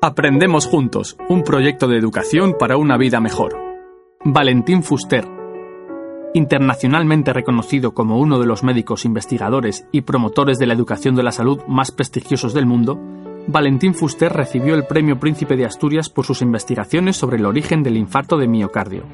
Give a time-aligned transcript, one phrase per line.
[0.00, 3.56] Aprendemos juntos, un proyecto de educación para una vida mejor.
[4.24, 5.26] Valentín Fuster,
[6.34, 11.32] internacionalmente reconocido como uno de los médicos investigadores y promotores de la educación de la
[11.32, 12.98] salud más prestigiosos del mundo,
[13.46, 17.96] Valentín Fuster recibió el Premio Príncipe de Asturias por sus investigaciones sobre el origen del
[17.96, 19.04] infarto de miocardio.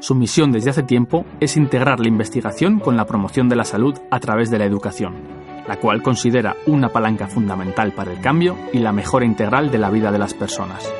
[0.00, 3.98] Su misión desde hace tiempo es integrar la investigación con la promoción de la salud
[4.10, 5.40] a través de la educación
[5.70, 9.88] la cual considera una palanca fundamental para el cambio y la mejora integral de la
[9.88, 10.92] vida de las personas.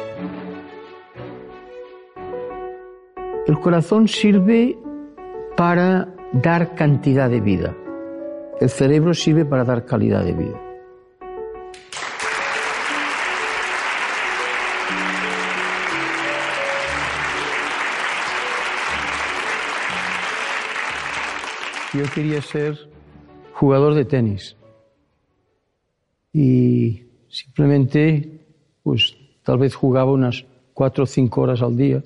[3.49, 4.79] El corazón sirve
[5.57, 7.77] para dar cantidad de vida.
[8.61, 10.61] El cerebro sirve para dar calidad de vida.
[21.93, 22.89] Yo quería ser
[23.53, 24.60] jugador de tenis.
[26.33, 28.29] Y simplemente,
[28.83, 32.03] pues tal vez jugaba unas cuatro o cinco horas al día.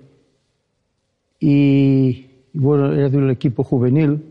[1.41, 4.23] Y bueno, era de un equipo juvenil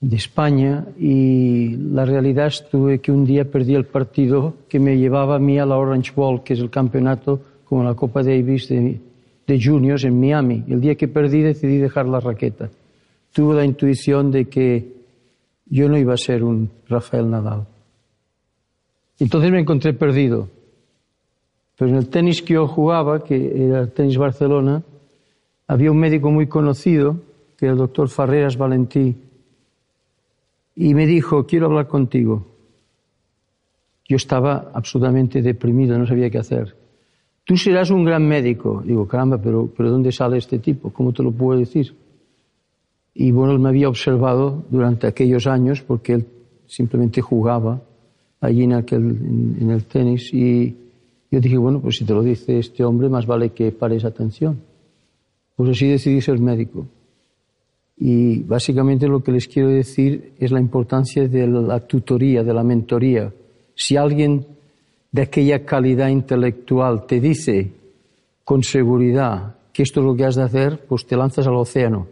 [0.00, 5.36] de España y la realidad estuve que un día perdí el partido que me llevaba
[5.36, 8.98] a mí a la Orange Bowl, que es el campeonato como la Copa Davis de,
[9.46, 10.64] de juniors en Miami.
[10.68, 12.70] El día que perdí decidí dejar la raqueta.
[13.32, 15.00] Tuve la intuición de que
[15.66, 17.66] yo no iba a ser un Rafael Nadal.
[19.20, 20.48] Entonces me encontré perdido.
[21.76, 24.82] Pero en el tenis que yo jugaba, que era el tenis Barcelona,
[25.66, 27.20] había un médico muy conocido,
[27.56, 29.14] que era el doctor Farreras Valentí,
[30.74, 32.46] y me dijo, quiero hablar contigo.
[34.08, 36.74] Yo estaba absolutamente deprimido, no sabía qué hacer.
[37.44, 38.82] Tú serás un gran médico.
[38.84, 40.90] Digo, caramba, pero, pero ¿dónde sale este tipo?
[40.90, 41.94] ¿Cómo te lo puedo decir?
[43.12, 46.26] Y bueno, él me había observado durante aquellos años porque él
[46.66, 47.80] simplemente jugaba
[48.40, 49.02] allí en, aquel,
[49.60, 50.74] en, el tenis y
[51.30, 54.60] yo dije, bueno, pues si te lo dice este hombre, más vale que pares atención.
[55.56, 56.86] Pues así decidí ser médico.
[57.98, 62.64] Y básicamente lo que les quiero decir es la importancia de la tutoría, de la
[62.64, 63.32] mentoría.
[63.74, 64.46] Si alguien
[65.12, 67.70] de aquella calidad intelectual te dice
[68.44, 72.08] con seguridad que esto es lo que has de hacer, pues te lanzas al océano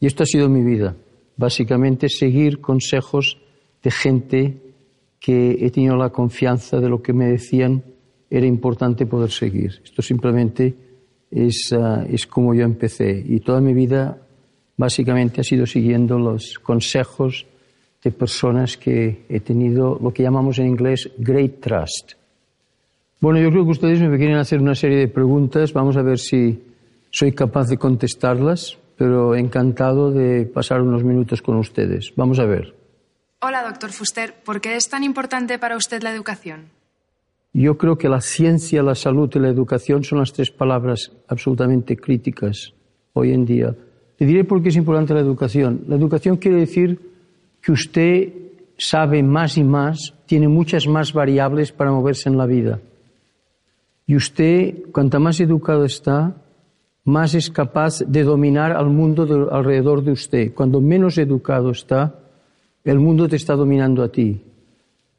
[0.00, 0.94] y esto ha sido mi vida,
[1.36, 3.38] básicamente seguir consejos
[3.82, 4.56] de gente
[5.20, 7.82] que he tenido la confianza de lo que me decían
[8.30, 9.80] era importante poder seguir.
[9.82, 10.74] Esto simplemente
[11.30, 14.18] es, ah, es como yo empecé y toda mi vida
[14.76, 17.46] básicamente ha sido siguiendo los consejos
[18.02, 22.12] de personas que he tenido lo que llamamos en inglés great trust.
[23.20, 25.72] Bueno, yo creo que ustedes me quieren hacer una serie de preguntas.
[25.72, 26.62] Vamos a ver si
[27.10, 32.12] soy capaz de contestarlas pero encantado de pasar unos minutos con ustedes.
[32.16, 32.77] Vamos a ver.
[33.40, 34.34] Hola, doctor Fuster.
[34.44, 36.70] ¿Por qué es tan importante para usted la educación?
[37.52, 41.96] Yo creo que la ciencia, la salud y la educación son las tres palabras absolutamente
[41.96, 42.72] críticas
[43.12, 43.76] hoy en día.
[44.18, 45.84] Le diré por qué es importante la educación.
[45.86, 46.98] La educación quiere decir
[47.62, 48.32] que usted
[48.76, 52.80] sabe más y más, tiene muchas más variables para moverse en la vida.
[54.04, 56.34] Y usted, cuanta más educado está,
[57.04, 60.54] más es capaz de dominar al mundo alrededor de usted.
[60.54, 62.18] Cuando menos educado está,
[62.90, 64.40] el mundo te está dominando a ti.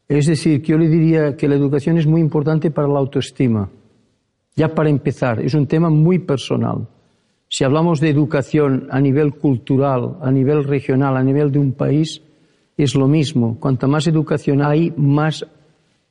[0.08, 3.70] Es decir, que yo le diría que la educación es muy importante para la autoestima.
[4.56, 6.88] Ya para empezar, es un tema muy personal.
[7.48, 12.22] Si hablamos de educación a nivel cultural, a nivel regional, a nivel de un país,
[12.76, 13.58] es lo mismo.
[13.60, 15.46] Cuanta más educación hay, más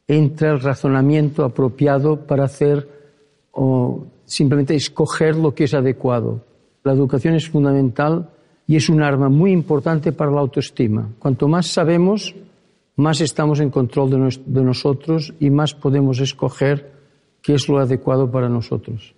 [0.06, 2.88] entra el razonamiento apropiado para hacer
[3.50, 6.44] o simplemente escoger lo que es adecuado.
[6.84, 8.30] La educación es fundamental
[8.68, 11.08] y es un arma muy importante para la autoestima.
[11.18, 12.34] Cuanto más sabemos,
[12.96, 16.92] más estamos en control de, nosotros y más podemos escoger
[17.40, 19.14] qué es lo adecuado para nosotros.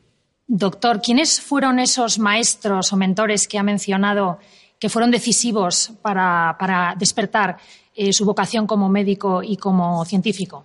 [0.46, 4.38] Doctor, ¿quiénes fueron esos maestros o mentores que ha mencionado
[4.78, 7.56] que fueron decisivos para, despertar
[7.96, 10.64] eh, su vocación como médico y como científico?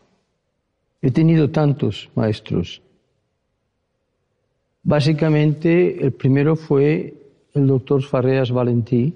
[1.01, 2.81] He tenido tantos maestros.
[4.83, 7.24] Básicamente, el primero fue
[7.55, 9.13] el doctor Farreas Valentí,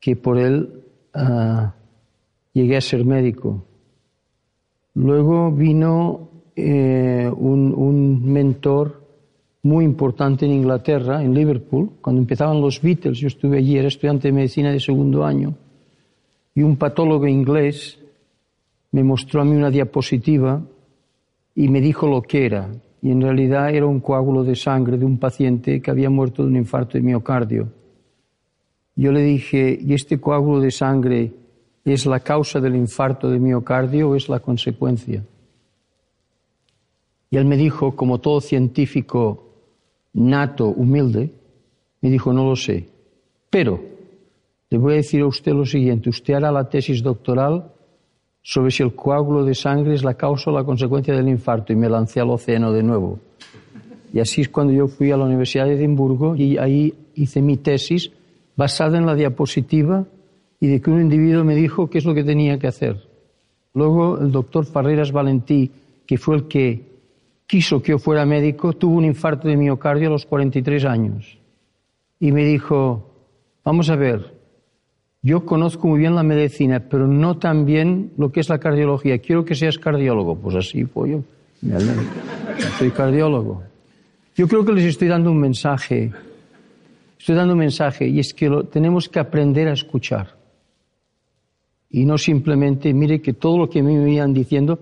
[0.00, 0.82] que por él
[1.12, 1.74] ah,
[2.52, 3.64] llegué a ser médico.
[4.94, 9.02] Luego vino eh, un, un, mentor
[9.62, 14.28] muy importante en Inglaterra, en Liverpool, cuando empezaban los Beatles, yo estuve allí, era estudiante
[14.28, 15.54] de medicina de segundo año,
[16.54, 17.98] y un patólogo inglés
[18.92, 20.62] me mostró a mí una diapositiva
[21.54, 22.68] y me dijo lo que era.
[23.04, 26.48] Y en realidad era un coágulo de sangre de un paciente que había muerto de
[26.48, 27.68] un infarto de miocardio.
[28.96, 31.30] Yo le dije, ¿y este coágulo de sangre
[31.84, 35.22] es la causa del infarto de miocardio o es la consecuencia?
[37.28, 39.50] Y él me dijo, como todo científico
[40.14, 41.30] nato, humilde,
[42.00, 42.88] me dijo, no lo sé.
[43.50, 43.82] Pero
[44.70, 47.70] le voy a decir a usted lo siguiente, usted hará la tesis doctoral
[48.46, 51.76] sobre si el coágulo de sangre es la causa o la consecuencia del infarto y
[51.76, 53.18] me lancé al océano de nuevo.
[54.12, 57.56] Y así es cuando yo fui a la Universidad de Edimburgo y ahí hice mi
[57.56, 58.12] tesis
[58.54, 60.04] basada en la diapositiva
[60.60, 63.08] y de que un individuo me dijo qué es lo que tenía que hacer.
[63.72, 65.70] Luego el doctor Farreras Valentí,
[66.06, 66.82] que fue el que
[67.46, 71.38] quiso que yo fuera médico, tuvo un infarto de miocardio a los 43 años.
[72.20, 73.10] Y me dijo,
[73.64, 74.33] vamos a ver,
[75.24, 79.18] yo conozco muy bien la medicina, pero no tan bien lo que es la cardiología.
[79.20, 80.36] Quiero que seas cardiólogo.
[80.36, 81.22] Pues así, pues yo,
[82.78, 83.62] soy cardiólogo.
[84.36, 86.12] Yo creo que les estoy dando un mensaje.
[87.18, 90.36] Estoy dando un mensaje y es que tenemos que aprender a escuchar.
[91.88, 94.78] Y no simplemente, mire que todo lo que me iban diciendo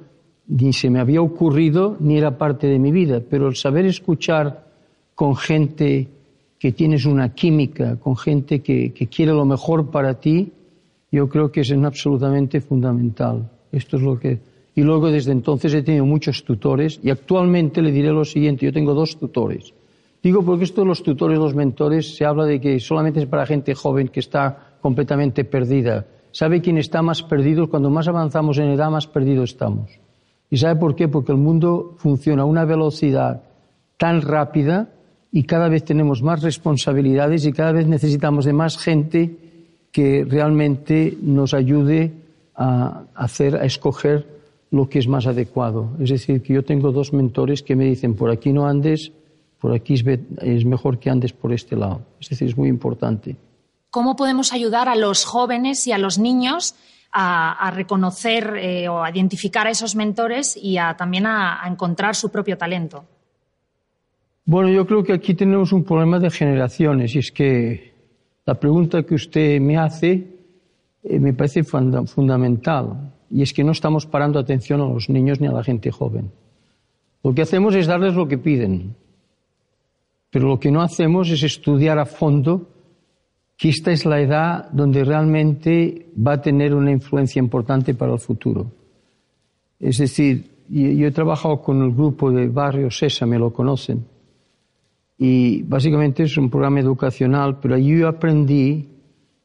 [0.48, 4.66] ni se me había ocurrido ni era parte de mi vida, pero el saber escuchar
[5.14, 6.08] con gente
[6.62, 10.52] que tienes una química, con gente que, quiere lo mejor para ti,
[11.10, 13.50] yo creo que es absolutamente fundamental.
[13.72, 14.38] Esto es lo que.
[14.76, 18.72] Y luego desde entonces he tenido muchos tutores y actualmente le diré lo siguiente: yo
[18.72, 19.74] tengo dos tutores.
[20.22, 23.44] Digo porque esto de los tutores, los mentores, se habla de que solamente es para
[23.44, 26.06] gente joven que está completamente perdida.
[26.30, 27.68] ¿Sabe quién está más perdido?
[27.68, 29.98] Cuando más avanzamos en edad, más perdido estamos.
[30.48, 31.08] ¿Y sabe por qué?
[31.08, 33.42] Porque el mundo funciona a una velocidad
[33.96, 34.90] tan rápida
[35.32, 39.36] y cada vez tenemos más responsabilidades y cada vez necesitamos de más gente
[39.90, 42.12] que realmente nos ayude
[42.54, 44.26] a hacer, a escoger
[44.70, 45.90] lo que es más adecuado.
[45.98, 49.12] Es decir, que yo tengo dos mentores que me dicen, por aquí no andes,
[49.58, 52.02] por aquí es mejor que andes por este lado.
[52.20, 53.36] Es decir, es muy importante.
[53.90, 56.74] ¿Cómo podemos ayudar a los jóvenes y a los niños
[57.12, 62.56] a, reconocer eh, o a identificar a esos mentores y también a, encontrar su propio
[62.58, 63.04] talento?
[64.52, 67.94] Bueno, yo creo que aquí tenemos un problema de generaciones y es que
[68.44, 70.26] la pregunta que usted me hace
[71.02, 75.46] eh, me parece fundamental y es que no estamos parando atención a los niños ni
[75.46, 76.30] a la gente joven.
[77.24, 78.94] Lo que hacemos es darles lo que piden,
[80.28, 82.68] pero lo que no hacemos es estudiar a fondo
[83.56, 88.18] que esta es la edad donde realmente va a tener una influencia importante para el
[88.18, 88.70] futuro.
[89.80, 92.90] Es decir, yo he trabajado con el grupo de Barrio
[93.26, 94.11] me lo conocen,
[95.24, 98.88] y básicamente es un programa educacional, pero allí aprendí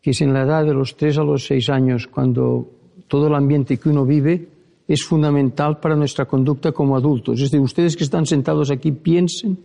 [0.02, 2.68] que es en la edad de los 3 a los 6 años, cuando
[3.08, 4.48] todo el ambiente que uno vive
[4.88, 7.36] es fundamental para nuestra conducta como adultos.
[7.36, 9.56] Es decir, ustedes que están sentados aquí piensen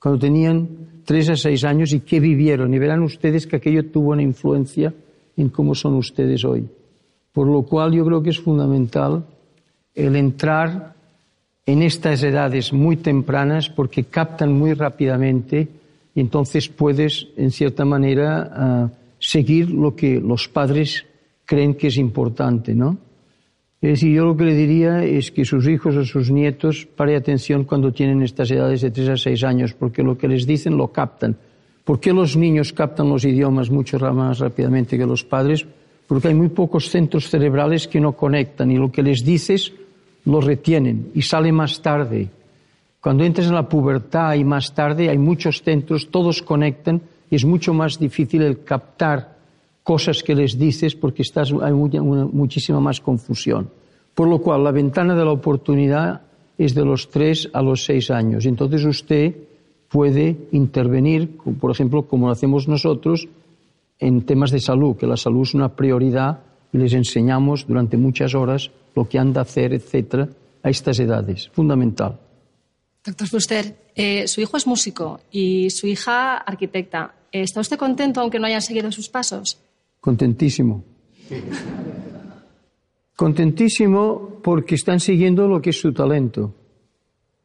[0.00, 0.68] cuando tenían
[1.04, 2.74] tres a seis años y qué vivieron.
[2.74, 4.92] Y verán ustedes que aquello tuvo una influencia
[5.36, 6.68] en cómo son ustedes hoy.
[7.32, 9.24] Por lo cual yo creo que es fundamental
[9.94, 10.95] el entrar
[11.66, 15.68] en estas edades muy tempranas porque captan muy rápidamente
[16.14, 21.04] y entonces puedes, en cierta manera, ah, seguir lo que los padres
[21.44, 22.96] creen que es importante, ¿no?
[23.82, 27.14] Es decir, yo lo que le diría es que sus hijos o sus nietos pare
[27.14, 30.76] atención cuando tienen estas edades de 3 a 6 años, porque lo que les dicen
[30.76, 31.36] lo captan.
[31.84, 35.66] ¿Por qué los niños captan los idiomas mucho más rápidamente que los padres?
[36.06, 39.72] Porque hay muy pocos centros cerebrales que no conectan y lo que les dices
[40.26, 42.28] lo retienen y sale más tarde.
[43.00, 47.44] Cuando entras en la pubertad y más tarde hay muchos centros, todos conectan y es
[47.44, 49.36] mucho más difícil el captar
[49.82, 53.70] cosas que les dices porque estás, hay muchísima más confusión.
[54.14, 56.22] Por lo cual, la ventana de la oportunidad
[56.58, 58.46] es de los tres a los seis años.
[58.46, 59.36] Entonces usted
[59.88, 63.28] puede intervenir, por ejemplo, como lo hacemos nosotros,
[63.98, 66.40] en temas de salud, que la salud es una prioridad
[66.76, 70.28] y les enseñamos durante muchas horas lo que han de hacer, etcétera,
[70.62, 71.48] a estas edades.
[71.52, 72.18] Fundamental.
[73.04, 77.14] Doctor Fuster, eh, su hijo es músico y su hija arquitecta.
[77.32, 79.58] ¿Está usted contento aunque no hayan seguido sus pasos?
[80.00, 80.84] Contentísimo.
[83.16, 86.54] Contentísimo porque están siguiendo lo que es su talento.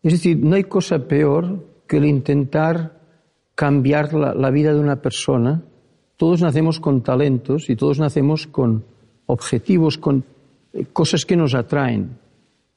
[0.04, 3.00] Es decir, no hay cosa peor que el intentar
[3.56, 5.64] cambiar la, vida de una persona.
[6.18, 8.86] Todos nacemos con talentos y todos nacemos con
[9.32, 10.24] objetivos, con
[10.74, 12.18] eh, cosas que nos atraen.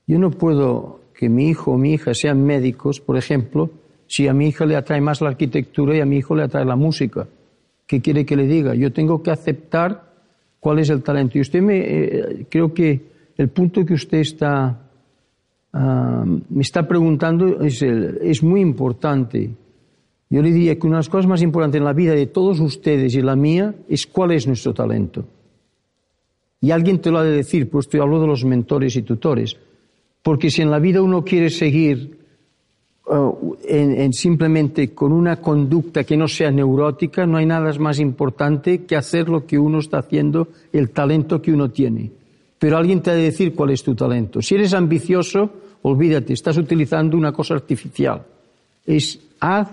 [0.06, 3.70] Yo no puedo que mi hijo o mi hija sean médicos, por ejemplo,
[4.06, 6.64] si a mi hija le atrae más la arquitectura y a mi hijo le atrae
[6.64, 7.26] la música.
[7.86, 8.74] ¿Qué quiere que le diga?
[8.74, 10.12] Yo tengo que aceptar
[10.60, 11.38] cuál es el talento.
[11.38, 14.88] Y usted me, eh, creo que el punto que usted está,
[15.72, 19.50] ah, me está preguntando es, es muy importante.
[20.30, 22.60] Yo le diría que una de las cosas más importantes en la vida de todos
[22.60, 25.24] ustedes y la mía es cuál es nuestro talento.
[26.64, 29.54] Y alguien te lo ha de decir, pues estoy hablo de los mentores y tutores.
[30.22, 32.16] Porque si en la vida uno quiere seguir
[33.68, 38.96] en, simplemente con una conducta que no sea neurótica, no hay nada más importante que
[38.96, 42.10] hacer lo que uno está haciendo, el talento que uno tiene.
[42.58, 44.40] Pero alguien te ha de decir cuál es tu talento.
[44.40, 45.50] Si eres ambicioso,
[45.82, 48.22] olvídate, estás utilizando una cosa artificial.
[48.86, 49.68] Es haz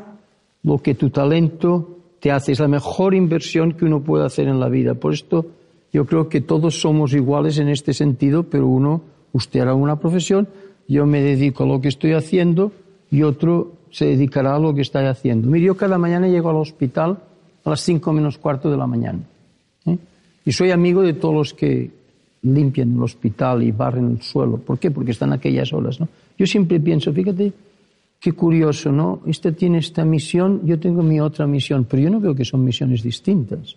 [0.64, 2.52] lo que tu talento te hace.
[2.52, 4.94] Es la mejor inversión que uno puede hacer en la vida.
[4.94, 5.61] Por esto
[5.94, 9.02] yo creo que todos somos iguales en este sentido, pero uno,
[9.34, 10.48] usted hará una profesión,
[10.88, 12.72] yo me dedico a lo que estoy haciendo
[13.10, 15.50] y otro se dedicará a lo que está haciendo.
[15.50, 17.18] Mire, yo cada mañana llego al hospital
[17.64, 19.20] a las cinco menos cuarto de la mañana.
[19.86, 19.98] ¿eh?
[20.46, 21.92] Y soy amigo de todos los que
[22.44, 24.58] limpian el hospital y barren el suelo.
[24.58, 24.92] ¿Por qué?
[24.92, 26.00] Porque están aquellas horas.
[26.00, 26.08] ¿no?
[26.38, 27.54] Yo siempre pienso, fíjate,
[28.20, 29.22] qué curioso, ¿no?
[29.26, 32.64] Este tiene esta misión, yo tengo mi otra misión, pero yo no veo que son
[32.64, 33.76] misiones distintas.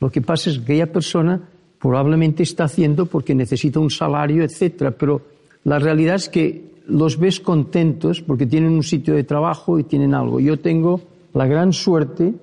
[0.00, 1.48] Lo que pasa es que aquella persona
[1.80, 5.22] probablemente está haciendo porque necesita un salario, etcétera, pero
[5.64, 10.14] la realidad es que los ves contentos porque tienen un sitio de trabajo y tienen
[10.14, 10.40] algo.
[10.40, 11.00] Yo tengo
[11.34, 12.34] la gran suerte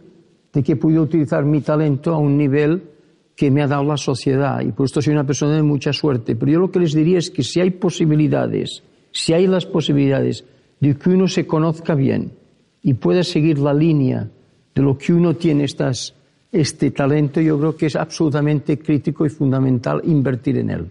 [0.53, 2.83] de que he podido utilizar mi talento a un nivel
[3.35, 6.35] que me ha dado la sociedad y por esto soy una persona de mucha suerte.
[6.35, 10.45] Pero yo lo que les diría es que si hay posibilidades, si hay las posibilidades
[10.79, 12.31] de que uno se conozca bien
[12.81, 14.29] y pueda seguir la línea
[14.74, 16.13] de lo que uno tiene estas
[16.51, 20.89] este talento yo creo que es absolutamente crítico y fundamental invertir en él.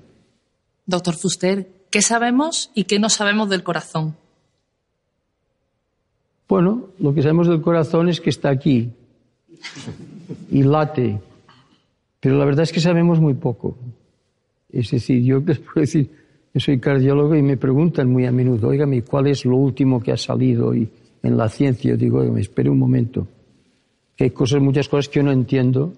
[0.86, 4.16] Doctor Fuster, ¿qué sabemos y qué no sabemos del corazón?
[6.46, 8.90] Bueno, lo que sabemos del corazón es que está aquí
[10.50, 11.18] y late,
[12.20, 13.76] pero la verdad es que sabemos muy poco.
[14.70, 16.10] Es decir, yo les puedo decir,
[16.52, 20.12] yo soy cardiólogo y me preguntan muy a menudo, oígame, ¿cuál es lo último que
[20.12, 20.88] ha salido y
[21.22, 21.92] en la ciencia?
[21.92, 23.26] Yo digo, oígame, espere un momento
[24.16, 25.92] que hay cosas, muchas cosas que yo no entiendo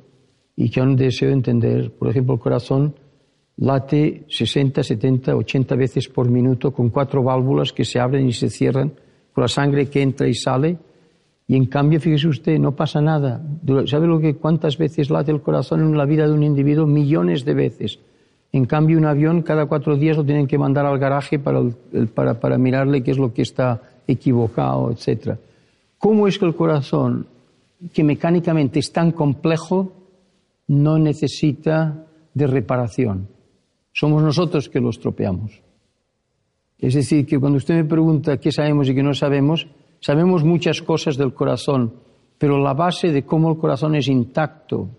[0.57, 1.93] y que aún deseo entender.
[1.93, 2.95] Por ejemplo, el corazón
[3.59, 8.51] late 60, 70, 80 veces por minuto con cuatro válvulas que se abren y se
[8.51, 8.93] cierran,
[9.33, 10.79] con la sangre que entra y sale.
[11.49, 13.41] Y en cambio, fíjese usted, no pasa nada.
[13.87, 16.87] ¿Sabe lo que cuántas veces late el corazón en la vida de un individuo?
[16.87, 17.99] Millones de veces.
[18.53, 21.63] En cambio, un avión cada cuatro días lo tienen que mandar al garaje para,
[22.15, 25.37] para, para mirarle qué es lo que está equivocado, etc.
[25.99, 27.27] ¿Cómo es que el corazón
[27.93, 29.93] que mecánicamente es tan complejo,
[30.69, 33.29] no necesita de reparación.
[33.93, 35.63] Somos nosotros que lo estropeamos.
[36.79, 39.67] Es decir, que cuando usted me pregunta qué sabemos y qué no sabemos,
[40.01, 41.95] sabemos muchas cosas del corazón,
[42.39, 44.91] pero la base de cómo el corazón es intacto,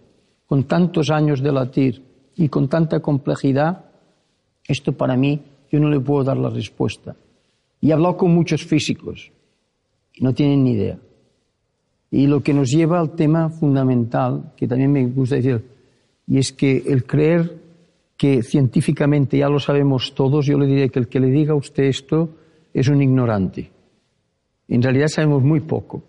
[0.48, 2.02] con tantos años de latir
[2.36, 3.86] y con tanta complejidad,
[4.68, 5.42] esto para mí
[5.72, 7.16] yo no le puedo dar la respuesta.
[7.82, 9.32] Y he hablado con muchos físicos
[10.14, 10.98] y no tienen ni idea.
[12.12, 15.64] Y lo que nos lleva al tema fundamental, que también me gusta decir,
[16.28, 17.58] y es que el creer
[18.16, 21.58] que científicamente ya lo sabemos todos, yo le diré que el que le diga a
[21.58, 22.30] usted esto
[22.74, 23.70] es un ignorante.
[24.68, 26.04] En realidad sabemos muy poco,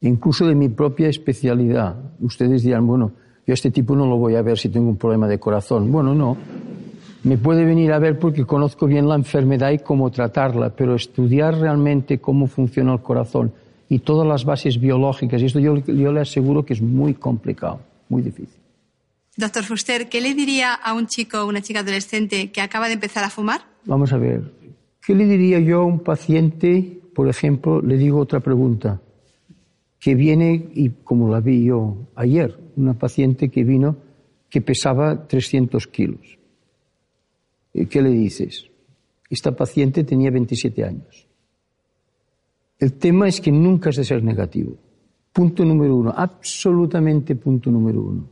[0.00, 1.96] incluso de mi propia especialidad.
[2.20, 3.12] Ustedes dirán, bueno,
[3.46, 5.90] yo a este tipo no lo voy a ver si tengo un problema de corazón.
[5.90, 6.36] Bueno, no.
[7.24, 11.58] Me puede venir a ver porque conozco bien la enfermedad y cómo tratarla, pero estudiar
[11.58, 13.52] realmente cómo funciona el corazón
[13.88, 15.40] y todas las bases biológicas.
[15.42, 18.60] Y esto yo, yo le aseguro que es muy complicado, muy difícil.
[19.36, 22.94] Doctor Fuster, ¿qué le diría a un chico o una chica adolescente que acaba de
[22.94, 23.62] empezar a fumar?
[23.84, 24.52] Vamos a ver.
[25.04, 29.00] ¿Qué le diría yo a un paciente, por ejemplo, le digo otra pregunta,
[29.98, 33.96] que viene, y como la vi yo ayer, una paciente que vino
[34.50, 36.38] que pesaba 300 kilos.
[37.72, 38.70] ¿Qué le dices?
[39.28, 41.26] Esta paciente tenía 27 años.
[42.84, 44.74] El tema es que nunca es de ser negativo.
[45.32, 48.24] Punto número uno, absolutamente punto número uno.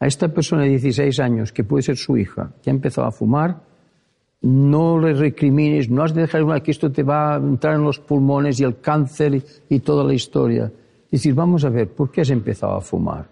[0.00, 3.12] A esta persona de 16 años, que puede ser su hija, que ha empezado a
[3.12, 3.60] fumar,
[4.40, 7.98] no le recrimines, no has de dejar que esto te va a entrar en los
[7.98, 10.72] pulmones y el cáncer y, toda la historia.
[11.10, 13.28] Decir, vamos a ver, ¿por qué has empezado a fumar?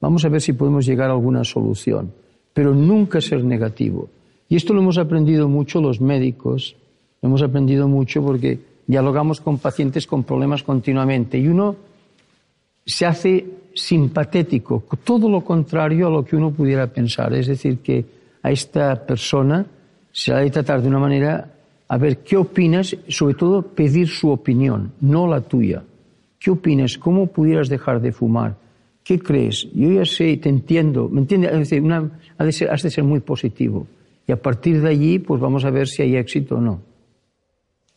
[0.00, 2.14] Vamos a ver si podemos llegar a alguna solución.
[2.54, 4.08] Pero nunca ser negativo.
[4.48, 6.76] Y esto lo hemos aprendido mucho los médicos,
[7.20, 11.76] lo hemos aprendido mucho porque dialogamos con pacientes con problemas continuamente y uno
[12.84, 17.34] se hace simpatético, todo lo contrario a lo que uno pudiera pensar.
[17.34, 18.04] Es decir, que
[18.42, 19.66] a esta persona
[20.10, 21.52] se la de tratar de una manera
[21.86, 25.84] a ver qué opinas, sobre todo pedir su opinión, no la tuya.
[26.38, 26.96] ¿Qué opinas?
[26.96, 28.56] ¿Cómo pudieras dejar de fumar?
[29.04, 29.68] ¿Qué crees?
[29.74, 31.08] Yo ya sé, te entiendo.
[31.08, 31.52] ¿Me entiendes?
[31.52, 32.10] Es decir, una,
[32.50, 33.86] ser, has de ser muy positivo.
[34.26, 36.87] Y a partir de allí, pues vamos a ver si hay éxito o no.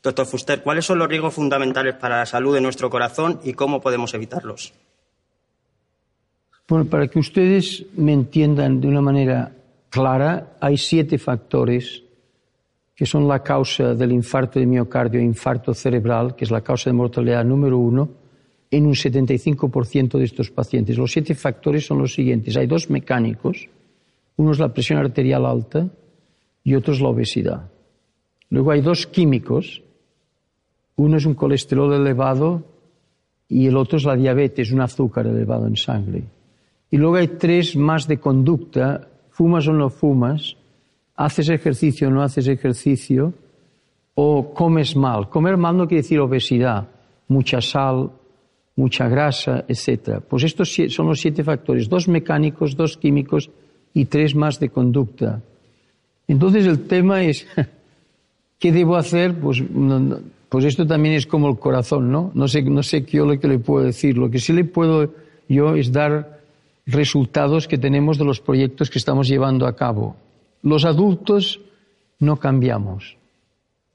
[0.03, 3.81] Doctor Fuster, ¿cuáles son los riesgos fundamentales para la salud de nuestro corazón y cómo
[3.81, 4.73] podemos evitarlos?
[6.67, 9.51] Bueno, para que ustedes me entiendan de una manera
[9.89, 12.03] clara, hay siete factores
[12.95, 16.89] que son la causa del infarto de miocardio e infarto cerebral, que es la causa
[16.89, 18.09] de mortalidad número uno,
[18.69, 20.97] en un 75% de estos pacientes.
[20.97, 22.55] Los siete factores son los siguientes.
[22.57, 23.67] Hay dos mecánicos,
[24.37, 25.87] uno es la presión arterial alta
[26.63, 27.69] y otro es la obesidad.
[28.49, 29.81] Luego hay dos químicos,
[31.01, 32.63] uno es un colesterol elevado
[33.47, 36.23] y el otro es la diabetes, un azúcar elevado en sangre.
[36.91, 40.55] Y luego hay tres más de conducta, fumas o no fumas,
[41.15, 43.33] haces ejercicio o no haces ejercicio,
[44.13, 45.27] o comes mal.
[45.29, 46.87] Comer mal no quiere decir obesidad,
[47.27, 48.11] mucha sal,
[48.75, 50.21] mucha grasa, etc.
[50.27, 53.49] Pues estos son los siete factores, dos mecánicos, dos químicos
[53.93, 55.41] y tres más de conducta.
[56.27, 57.47] Entonces el tema es,
[58.59, 59.33] ¿qué debo hacer?
[59.39, 59.63] Pues,
[60.51, 62.29] pues esto también es como el corazón, ¿no?
[62.33, 64.17] No sé, no sé qué yo lo que le puedo decir.
[64.17, 65.13] Lo que sí le puedo
[65.47, 66.41] yo es dar
[66.85, 70.17] resultados que tenemos de los proyectos que estamos llevando a cabo.
[70.61, 71.61] Los adultos
[72.19, 73.15] no cambiamos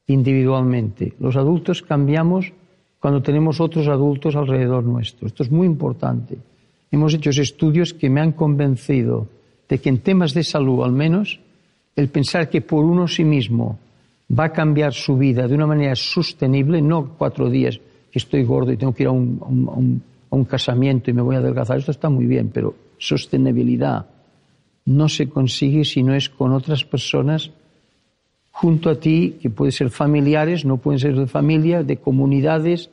[0.07, 1.13] individualmente.
[1.21, 2.55] Los adultos cambiamos
[3.01, 5.27] cuando tenemos otros adultos alrededor nuestro.
[5.27, 6.39] Esto es muy importante.
[6.91, 9.29] Hemos hecho estudios que me han convencido
[9.69, 11.39] de que en temas de salud, al menos,
[11.95, 13.79] el pensar que por uno sí mismo
[14.29, 17.81] va a cambiar su vida de una manera sostenible, no cuatro días
[18.11, 20.03] que estoy gordo y tengo que ir a un,
[20.49, 24.07] casamiento y me voy a adelgazar, esto está muy bien, pero sostenibilidad
[24.85, 27.51] no se consigue si no es con otras personas
[28.53, 32.91] junto a ti, que pueden ser familiares, no pueden ser de familia, de comunidades,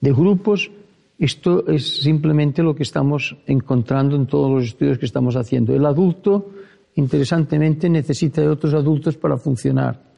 [0.00, 0.70] de grupos.
[1.18, 5.72] Esto es simplemente lo que estamos encontrando en todos los estudios que estamos haciendo.
[5.72, 6.50] El adulto,
[6.96, 10.13] interesantemente, necesita de otros adultos para funcionar.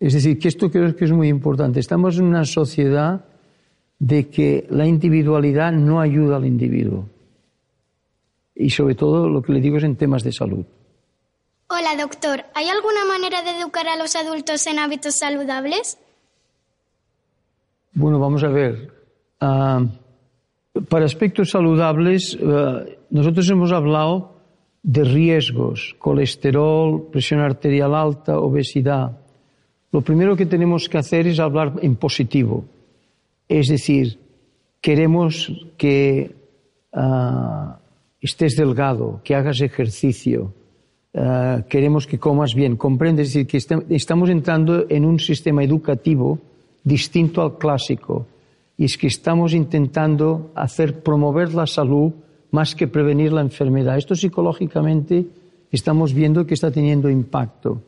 [0.00, 1.78] Es decir, que esto creo que es muy importante.
[1.78, 3.22] Estamos en una sociedad
[3.98, 7.06] de que la individualidad no ayuda al individuo.
[8.54, 10.64] Y sobre todo lo que le digo es en temas de salud.
[11.68, 12.44] Hola, doctor.
[12.54, 15.98] ¿Hay alguna manera de educar a los adultos en hábitos saludables?
[17.92, 18.92] Bueno, vamos a ver.
[19.38, 19.84] Ah,
[20.88, 24.40] para aspectos saludables, ah, nosotros hemos hablado
[24.82, 29.19] de riesgos, colesterol, presión arterial alta, obesidad.
[29.92, 32.64] Lo primero que tenemos que hacer es hablar en positivo.
[33.48, 34.18] Es decir,
[34.80, 36.30] queremos que
[36.92, 37.74] uh,
[38.20, 40.54] estés delgado, que hagas ejercicio,
[41.14, 42.76] uh, queremos que comas bien.
[42.76, 46.38] Comprende, es decir, que est estamos entrando en un sistema educativo
[46.84, 48.26] distinto al clásico.
[48.76, 52.12] Y es que estamos intentando hacer promover la salud
[52.52, 53.98] más que prevenir la enfermedad.
[53.98, 55.26] Esto psicológicamente
[55.70, 57.82] estamos viendo que está teniendo impacto.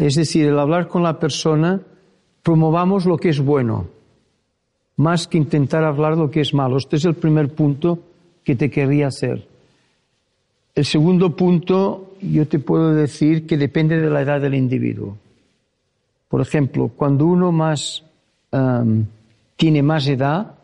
[0.00, 1.80] Es decir, el hablar con la persona,
[2.42, 4.00] promovamos lo que es bueno
[5.00, 6.76] más que intentar hablar lo que es malo.
[6.76, 7.98] Este es el primer punto
[8.44, 9.48] que te querría hacer.
[10.74, 15.16] El segundo punto, yo te puedo decir que depende de la edad del individuo.
[16.28, 18.04] Por ejemplo, cuando uno más
[19.56, 20.54] tiene más edad,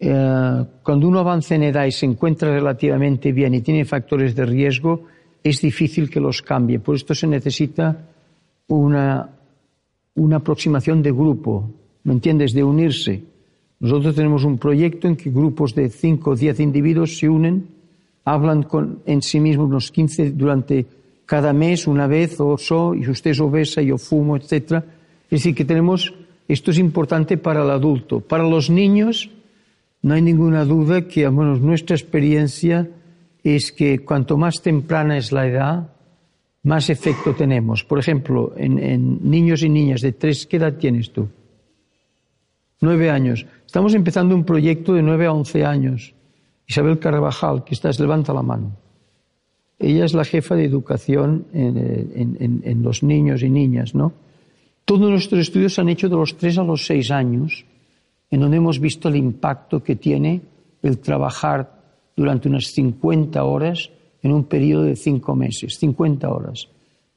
[0.00, 4.46] uh, cuando uno avanza en edad y se encuentra relativamente bien y tiene factores de
[4.46, 5.04] riesgo,
[5.44, 6.80] es difícil que los cambie.
[6.80, 7.96] Por esto se necesita
[8.68, 9.30] una,
[10.14, 11.70] una aproximación de grupo,
[12.04, 13.22] ¿me entiendes?, de unirse.
[13.80, 17.68] Nosotros tenemos un proyecto en que grupos de 5 o 10 individuos se unen,
[18.24, 20.86] hablan con, en sí mismos unos 15 durante
[21.24, 24.82] cada mes, una vez, o so, y usted es obesa, yo fumo, etc.
[25.30, 26.14] Es decir, que tenemos,
[26.48, 28.20] esto es importante para el adulto.
[28.20, 29.30] Para los niños,
[30.02, 32.88] no hay ninguna duda que, bueno, nuestra experiencia
[33.44, 35.92] es que cuanto más temprana es la edad,
[36.68, 37.82] más efecto tenemos.
[37.82, 41.26] Por ejemplo, en, en niños y niñas de tres, ¿qué edad tienes tú?
[42.82, 43.46] Nueve años.
[43.64, 46.14] Estamos empezando un proyecto de nueve a once años.
[46.66, 48.76] Isabel Carvajal, que está, levanta la mano.
[49.78, 54.12] Ella es la jefa de educación en, los niños y niñas, ¿no?
[54.84, 57.64] Todos nuestros estudios se han hecho de los tres a los seis años,
[58.30, 60.42] en donde hemos visto el impacto que tiene
[60.82, 61.80] el trabajar
[62.14, 63.90] durante unas 50 horas
[64.22, 66.68] en un periodo de cinco meses, 50 horas.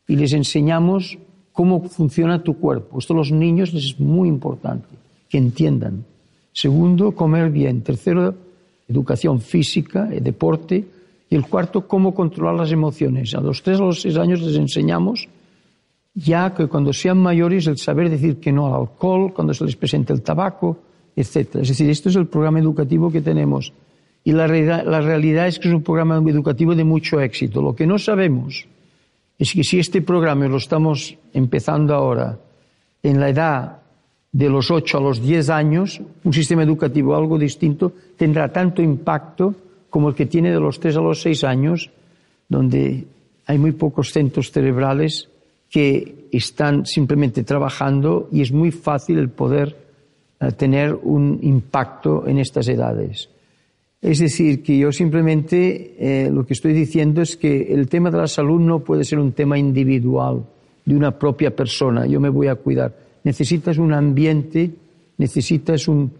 [0.07, 1.17] Y les enseñamos
[1.51, 2.99] cómo funciona tu cuerpo.
[2.99, 4.87] Esto a los niños les es muy importante
[5.29, 6.05] que entiendan.
[6.53, 7.81] Segundo, comer bien.
[7.81, 8.33] Tercero,
[8.87, 10.85] educación física, eh, deporte.
[11.29, 13.33] Y el cuarto, cómo controlar las emociones.
[13.35, 15.27] A los tres o los seis años les enseñamos
[16.13, 19.75] ya que cuando sean mayores el saber decir que no al alcohol, cuando se les
[19.75, 20.77] presente el tabaco,
[21.15, 21.55] etc.
[21.61, 23.71] Es decir, esto es el programa educativo que tenemos.
[24.23, 27.61] Y la realidad, la realidad es que es un programa educativo de mucho éxito.
[27.61, 28.67] Lo que no sabemos
[29.39, 32.37] es que si este programa lo estamos empezando ahora
[33.01, 33.77] en la edad
[34.31, 39.55] de los 8 a los 10 años, un sistema educativo algo distinto tendrá tanto impacto
[39.89, 41.89] como el que tiene de los 3 a los 6 años,
[42.47, 43.05] donde
[43.47, 45.27] hay muy pocos centros cerebrales
[45.69, 49.75] que están simplemente trabajando y es muy fácil el poder
[50.39, 53.29] eh, tener un impacto en estas edades.
[54.01, 58.17] Es decir, que yo simplemente eh, lo que estoy diciendo es que el tema de
[58.17, 60.43] la salud no puede ser un tema individual
[60.85, 62.07] de una propia persona.
[62.07, 62.95] Yo me voy a cuidar.
[63.23, 64.71] Necesitas un ambiente,
[65.17, 66.11] necesitas un,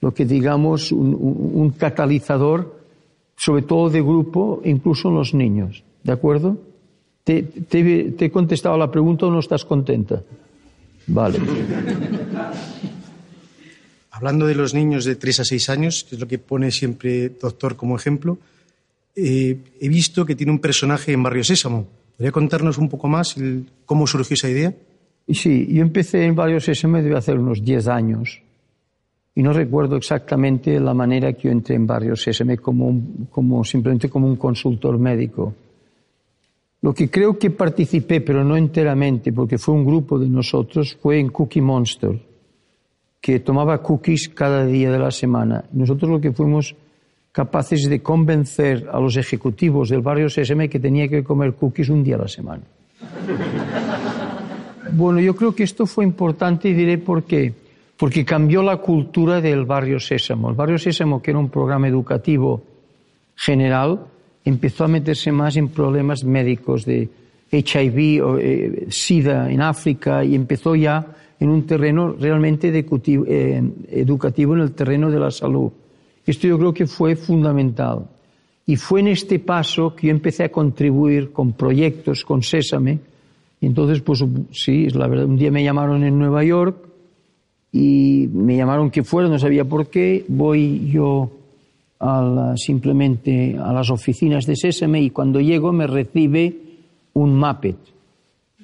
[0.00, 2.74] lo que digamos, un, catalizador,
[3.36, 5.84] sobre todo de grupo, incluso en los niños.
[6.02, 6.56] ¿De acuerdo?
[7.22, 10.22] ¿Te, te, te he contestado la pregunta o no estás contenta?
[11.08, 11.38] Vale.
[14.16, 17.28] Hablando de los niños de 3 a 6 años, que es lo que pone siempre
[17.28, 18.38] doctor como ejemplo,
[19.14, 21.86] eh, he visto que tiene un personaje en Barrio Sésamo.
[22.16, 23.36] ¿Podría contarnos un poco más
[23.84, 24.72] cómo surgió esa idea?
[25.28, 28.40] Sí, yo empecé en Barrio Sésamo debe hacer unos 10 años.
[29.34, 32.98] Y no recuerdo exactamente la manera que yo entré en Barrio Sésamo como,
[33.30, 35.54] como simplemente como un consultor médico.
[36.80, 41.18] Lo que creo que participé, pero no enteramente, porque fue un grupo de nosotros, fue
[41.18, 42.18] en Cookie Monster,
[43.26, 45.64] que tomaba cookies cada día de la semana.
[45.72, 46.76] Nosotros lo que fuimos
[47.32, 52.04] capaces de convencer a los ejecutivos del barrio SSM que tenía que comer cookies un
[52.04, 52.62] día a la semana.
[54.92, 57.52] Bueno, yo creo que esto fue importante y diré por qué.
[57.96, 60.48] Porque cambió la cultura del barrio Sésamo.
[60.48, 62.62] El barrio Sésamo, que era un programa educativo
[63.34, 64.06] general,
[64.44, 67.08] empezó a meterse más en problemas médicos de
[67.50, 71.04] HIV o eh, SIDA en África y empezó ya
[71.38, 75.70] en un terreno realmente eh, educativo en el terreno de la salud.
[76.24, 78.06] Esto yo creo que fue fundamental.
[78.66, 82.98] Y fue en este paso que yo empecé a contribuir con proyectos, con Sésame.
[83.60, 86.76] Y entonces, pues sí, es la verdad, un día me llamaron en Nueva York
[87.70, 90.24] y me llamaron que fuera, no sabía por qué.
[90.26, 91.30] Voy yo
[92.56, 96.54] simplemente a las oficinas de Sésame y cuando llego me recibe
[97.14, 97.76] un Muppet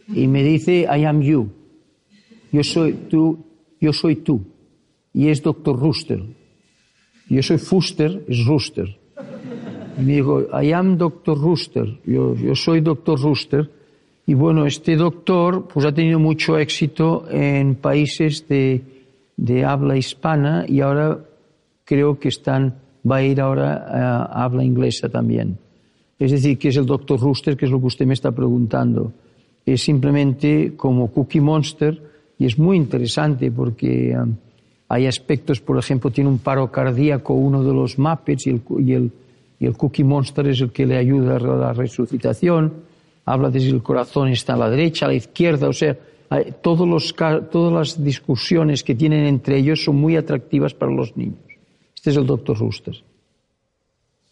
[0.08, 1.62] y me dice, I am you.
[2.52, 3.44] Yo soy tú,
[3.80, 4.40] yo soy tú.
[5.14, 6.22] Y es doctor Rooster.
[7.28, 8.98] Yo soy Fuster, es Rooster.
[9.98, 11.98] Y me dijo, I am doctor Rooster.
[12.06, 13.70] Yo, yo soy doctor Rooster.
[14.26, 18.82] Y bueno, este doctor pues ha tenido mucho éxito en países de,
[19.36, 21.24] de habla hispana y ahora
[21.84, 22.76] creo que están
[23.10, 25.58] va a ir ahora a habla inglesa también.
[26.18, 29.12] Es decir, que es el doctor Rooster, que es lo que usted me está preguntando.
[29.66, 32.12] Es simplemente como Cookie Monster
[32.42, 34.35] y es muy interesante porque um,
[34.88, 38.92] hay aspectos, por ejemplo, tiene un paro cardíaco uno de los Muppets y el, y
[38.94, 39.12] el,
[39.61, 42.72] y el Cookie Monster es el que le ayuda a la resucitación.
[43.26, 45.96] Habla de si el corazón está a la derecha, a la izquierda, o sea,
[46.61, 51.38] todos los, todas las discusiones que tienen entre ellos son muy atractivas para los niños.
[51.94, 52.96] Este es el doctor Rooster.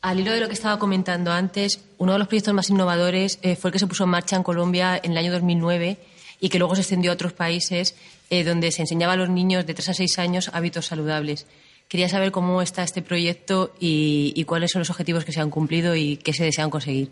[0.03, 3.55] Al hilo de lo que estaba comentando antes, uno de los proyectos más innovadores eh,
[3.55, 5.97] fue el que se puso en marcha en Colombia en el año 2009
[6.41, 7.95] y que luego se extendió a otros países
[8.31, 11.47] eh, donde se enseñaba a los niños de 3 a 6 años hábitos saludables.
[11.89, 15.95] Quería saber cómo está este proyecto y, cuáles son los objetivos que se han cumplido
[15.97, 17.11] y qué se desean conseguir.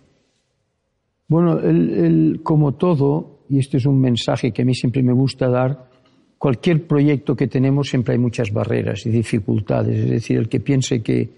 [1.27, 1.61] Bueno,
[2.43, 5.91] como todo, y este es un mensaje que a mí siempre me gusta dar,
[6.39, 9.99] cualquier proyecto que tenemos siempre hay muchas barreras y dificultades.
[9.99, 11.29] Es decir, el que piense que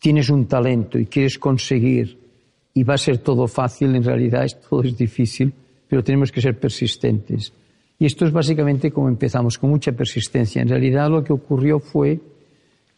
[0.00, 2.18] tienes un talento y quieres conseguir
[2.74, 5.52] y va a ser todo fácil, en realidad es, todo es difícil,
[5.92, 7.52] pero tenemos que ser persistentes.
[7.98, 10.62] Y esto es básicamente como empezamos, con mucha persistencia.
[10.62, 12.18] En realidad lo que ocurrió fue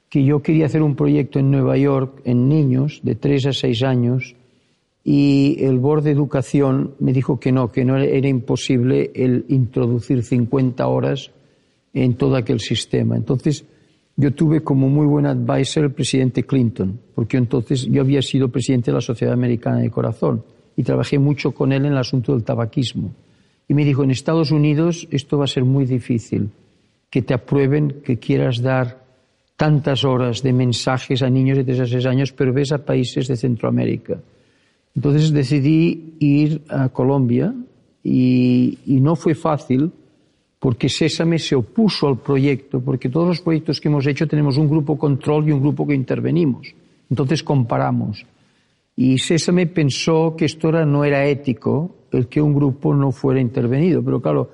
[0.08, 3.82] que yo quería hacer un proyecto en Nueva York en niños de 3 a 6
[3.82, 4.36] años
[5.02, 10.22] y el Board de Educación me dijo que no, que no era imposible el introducir
[10.22, 11.32] 50 horas
[11.94, 13.16] en todo aquel sistema.
[13.16, 13.64] Entonces,
[14.14, 18.92] yo tuve como muy buen advisor el presidente Clinton, porque entonces yo había sido presidente
[18.92, 20.44] de la Sociedad Americana de Corazón
[20.76, 23.12] y trabajé mucho con él en el asunto del tabaquismo.
[23.68, 26.50] Y me dijo, en Estados Unidos esto va a ser muy difícil,
[27.10, 29.04] que te aprueben que quieras dar
[29.56, 33.28] tantas horas de mensajes a niños de 3 a 6 años, pero ves a países
[33.28, 34.18] de Centroamérica
[34.94, 37.54] entonces decidí ir a Colombia
[38.02, 39.90] y, no fue fácil
[40.58, 44.68] porque Sésame se opuso al proyecto, porque todos los proyectos que hemos hecho tenemos un
[44.68, 46.74] grupo control y un grupo que intervenimos.
[47.10, 48.24] Entonces comparamos.
[48.96, 53.40] Y Sésame pensó que esto era, no era ético el que un grupo no fuera
[53.40, 54.02] intervenido.
[54.02, 54.50] Pero claro,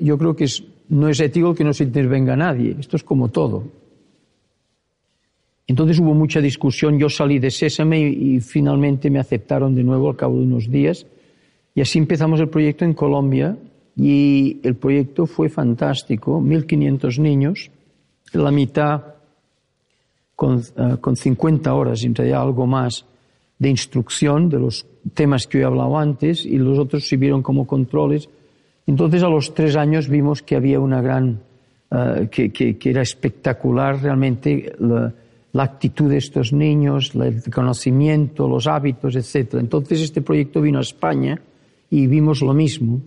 [0.00, 0.46] yo creo que
[0.90, 2.76] no es ético que no se intervenga nadie.
[2.78, 3.64] Esto es como todo.
[5.66, 6.98] Entonces hubo mucha discusión.
[6.98, 10.70] Yo salí de Sésame y, y finalmente me aceptaron de nuevo al cabo de unos
[10.70, 11.06] días.
[11.74, 13.56] Y así empezamos el proyecto en Colombia
[13.96, 16.40] y el proyecto fue fantástico.
[16.40, 17.70] 1.500 niños,
[18.32, 19.02] la mitad
[20.36, 23.04] con, uh, con 50 horas, en realidad algo más,
[23.58, 27.66] de instrucción de los temas que yo he hablado antes y los otros sirvieron como
[27.66, 28.28] controles.
[28.86, 31.40] Entonces a los tres años vimos que había una gran,
[31.90, 35.12] uh, que, que, que, era espectacular realmente la,
[35.52, 39.54] la, actitud de estos niños, el conocimiento, los hábitos, etc.
[39.54, 41.40] Entonces este proyecto vino a España
[41.90, 43.00] y vimos lo mismo.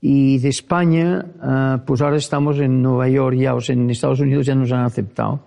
[0.00, 4.20] Y de España, uh, pues ahora estamos en Nueva York ya, o sea, en Estados
[4.20, 5.40] Unidos ya nos han aceptado.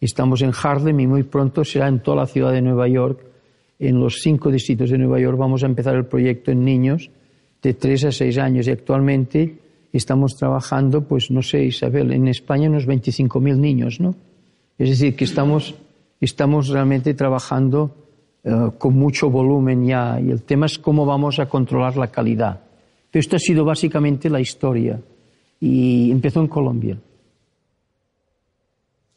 [0.00, 3.33] Estamos en Harlem y muy pronto será en toda la ciudad de Nueva York
[3.88, 7.10] en los cinco distritos de Nueva York vamos a empezar el proyecto en niños
[7.62, 9.58] de tres a seis años y actualmente
[9.92, 14.14] estamos trabajando, pues no sé, Isabel, en España unos 25.000 niños, ¿no?
[14.76, 15.74] Es decir, que estamos,
[16.20, 17.94] estamos realmente trabajando
[18.42, 22.60] uh, con mucho volumen ya y el tema es cómo vamos a controlar la calidad.
[23.10, 25.00] Pero esto ha sido básicamente la historia
[25.60, 26.98] y empezó en Colombia.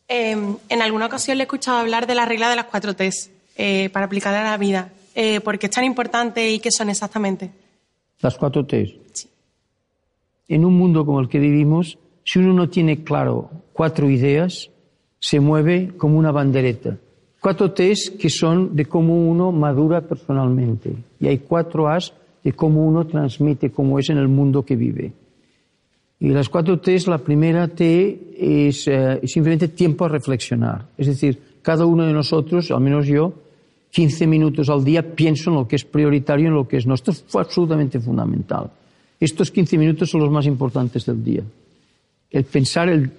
[0.08, 0.38] Eh,
[0.70, 3.90] en alguna ocasión le he escuchado hablar de la regla de las cuatro T's eh,
[3.90, 4.94] para aplicar a la vida.
[5.16, 7.52] Eh, ¿Por qué es tan importante y qué son exactamente?
[8.22, 8.94] Las cuatro T's.
[9.12, 9.28] Sí.
[10.48, 14.70] En un mundo como el que vivimos, si uno no tiene claro cuatro ideas,
[15.20, 16.98] se mueve como una bandereta.
[17.42, 20.94] Cuatro T's que son de cómo uno madura personalmente.
[21.20, 25.14] Y hay cuatro A's de cómo uno transmite cómo es en el mundo que vive.
[26.20, 30.86] Y las cuatro T's, la primera T es, eh, simplemente tiempo a reflexionar.
[30.98, 33.34] Es decir, cada uno de nosotros, al menos yo,
[33.98, 36.94] 15 minutos al día pienso en lo que es prioritario, en lo que es no.
[36.94, 38.70] Esto fue absolutamente fundamental.
[39.20, 41.42] Estos 15 minutos son los más importantes del día.
[42.30, 43.10] El pensar, el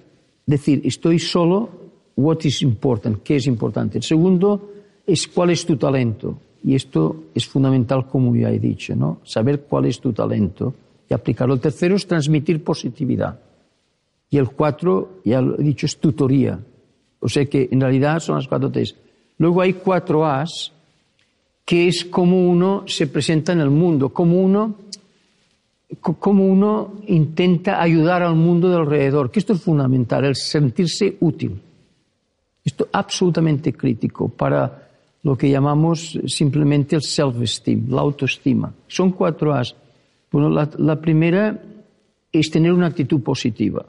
[0.45, 1.69] decir, estoy solo,
[2.15, 3.97] what is important, qué es importante.
[3.97, 4.71] El segundo
[5.05, 6.39] es cuál es tu talento.
[6.63, 9.19] Y esto es fundamental, como ya he dicho, ¿no?
[9.25, 10.73] Saber cuál es tu talento
[11.09, 11.55] y aplicarlo.
[11.55, 13.37] El tercero es transmitir positividad.
[14.29, 16.57] Y el cuatro, ya lo he dicho, es tutoría.
[17.19, 18.95] O sea que en realidad son las cuatro T's.
[19.39, 20.71] Luego hay cuatro A's,
[21.65, 24.75] que es cómo uno se presenta en el mundo, cómo uno,
[26.01, 31.59] cómo uno intenta ayudar al mundo de alrededor, que esto es fundamental, el sentirse útil.
[32.63, 34.89] Esto es absolutamente crítico para
[35.23, 38.73] lo que llamamos simplemente el self-esteem, la autoestima.
[38.87, 39.73] Son cuatro A's.
[40.31, 41.61] Bueno, la, la primera
[42.31, 43.85] es tener una actitud positiva.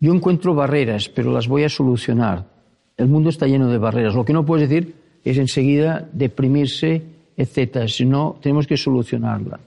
[0.00, 2.53] Yo encuentro barreras, pero las voy a solucionar.
[2.96, 4.14] El mundo está lleno de barreras.
[4.14, 7.02] Lo que no puedes decir es enseguida deprimirse,
[7.36, 7.88] etc.
[7.88, 9.58] Sino tenemos que solucionarla.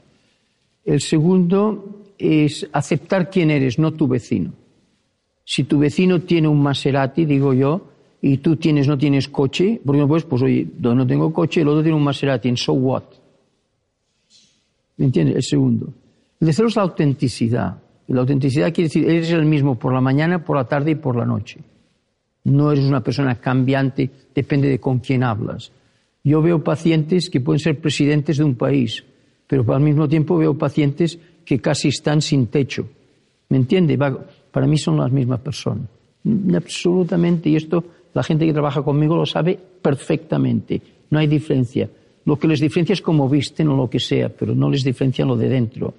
[0.85, 4.53] El segundo es aceptar quién eres, no tu vecino.
[5.43, 7.87] Si tu vecino tiene un Maserati, digo yo,
[8.21, 11.67] y tú tienes, no tienes coche, porque no puedes, pues oye, no tengo coche, el
[11.67, 13.03] otro tiene un Maserati, ¿en so what?
[14.97, 15.35] ¿Me entiendes?
[15.35, 15.93] El segundo.
[16.39, 17.77] El tercero es la autenticidad.
[18.07, 21.15] La autenticidad quiere decir, eres el mismo por la mañana, por la tarde y por
[21.15, 21.59] la noche.
[22.47, 25.69] No eres una persona cambiante, depende de con quién hablas.
[26.23, 29.03] Yo veo pacientes que pueden ser presidentes de un país,
[29.47, 32.87] pero al mismo tiempo veo pacientes que casi están sin techo.
[33.49, 33.97] ¿Me entiende?
[33.97, 35.87] Para mí son las mismas personas.
[36.53, 37.49] Absolutamente.
[37.49, 37.83] Y esto
[38.13, 40.81] la gente que trabaja conmigo lo sabe perfectamente.
[41.09, 41.89] No hay diferencia.
[42.25, 45.25] Lo que les diferencia es cómo visten o lo que sea, pero no les diferencia
[45.25, 45.93] lo de dentro.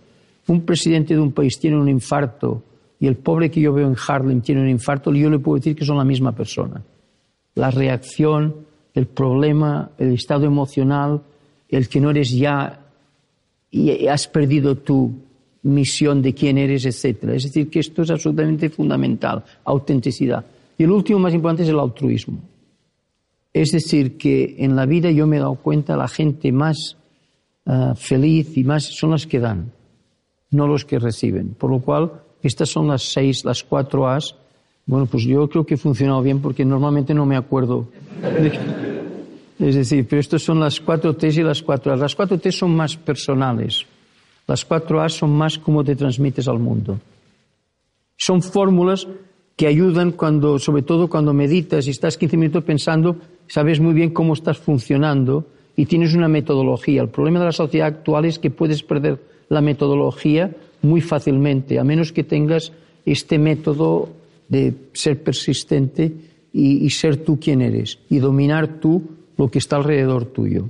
[0.47, 2.63] Un presidente de un país tiene un infarto
[3.01, 5.77] y el pobre que yo veo en Harlem tiene un infarto, yo le puedo decir
[5.77, 6.83] que son la misma persona.
[7.55, 8.55] La reacción,
[8.95, 11.23] el problema, el estado emocional,
[11.69, 12.81] el que no eres ya
[13.71, 15.13] y has perdido tu
[15.63, 17.25] misión de quién eres, etc.
[17.35, 20.45] Es decir, que esto es absolutamente fundamental, autenticidad.
[20.77, 22.39] Y el último más importante es el altruismo.
[23.53, 26.97] Es decir, que en la vida yo me he dado cuenta la gente más
[27.67, 29.73] uh, feliz y más son las que dan,
[30.51, 31.55] no los que reciben.
[31.55, 34.35] Por lo cual, estas son las seis, las cuatro A's.
[34.87, 37.89] Bueno, pues yo creo que ha funcionado bien porque normalmente no me acuerdo.
[39.59, 41.99] Es decir, pero estas son las cuatro T's y las cuatro A's.
[41.99, 43.85] Las cuatro T's son más personales.
[44.47, 47.01] Las cuatro A's son más cómo te transmites al mundo.
[48.17, 49.09] Son fórmulas
[49.57, 53.17] que ayudan cuando, sobre todo cuando meditas y estás 15 minutos pensando,
[53.49, 57.03] sabes muy bien cómo estás funcionando y tienes una metodología.
[57.03, 61.85] El problema de la sociedad actual es que puedes perder la metodología muy fácilmente, a
[61.85, 62.73] menos que tengas
[63.05, 64.13] este método
[64.49, 66.13] de ser persistente
[66.53, 69.03] y, y, ser tú quien eres y dominar tú
[69.37, 70.69] lo que está alrededor tuyo.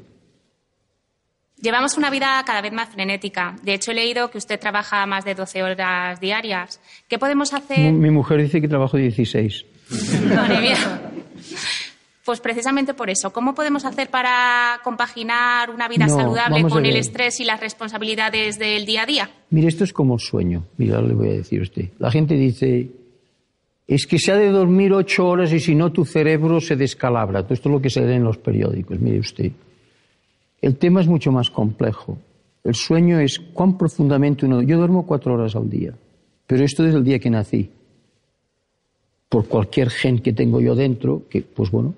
[1.61, 3.57] Llevamos una vida cada vez más frenética.
[3.63, 6.81] De hecho, he leído que usted trabaja más de 12 horas diarias.
[7.09, 7.79] ¿Qué podemos hacer?
[7.79, 9.65] Mi, mi mujer dice que trabajo 16.
[10.35, 11.11] Madre mía.
[12.29, 13.33] Pues precisamente por eso.
[13.33, 18.59] ¿Cómo podemos hacer para compaginar una vida No, saludable con el estrés y las responsabilidades
[18.59, 19.31] del día a día?
[19.49, 20.65] Mire, esto es como el sueño.
[20.77, 21.89] Mira, le voy a decir a usted.
[21.99, 22.91] La gente dice,
[23.87, 27.45] es que se ha de dormir ocho horas y si no tu cerebro se descalabra.
[27.45, 29.01] Todo esto es lo que se lee en los periódicos.
[29.01, 29.51] Mire usted.
[30.61, 32.19] El tema es mucho más complejo.
[32.63, 34.61] El sueño es cuán profundamente uno...
[34.61, 35.95] Yo duermo cuatro horas al día,
[36.47, 37.71] pero esto desde el día que nací.
[39.31, 41.95] Por cualquier gen que tengo yo dentro, que pues bueno,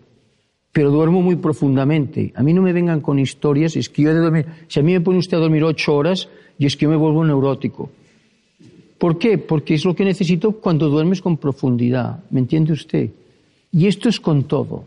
[0.72, 2.32] pero duermo muy profundamente.
[2.36, 4.82] A mí no me vengan con historias, es que yo he de dormir, si a
[4.82, 6.28] mí me pone usted a dormir ocho horas,
[6.58, 7.90] y es que yo me vuelvo neurótico.
[8.98, 9.38] ¿Por qué?
[9.38, 13.10] Porque es lo que necesito cuando duermes con profundidad, ¿me entiende usted?
[13.72, 14.84] Y esto es con todo.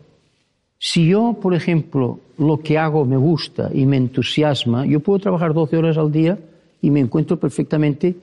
[0.77, 5.53] Si yo, por ejemplo, lo que hago me gusta y me entusiasma, yo puedo trabajar
[5.53, 6.37] 12 horas al día
[6.81, 8.15] y me encuentro perfectamente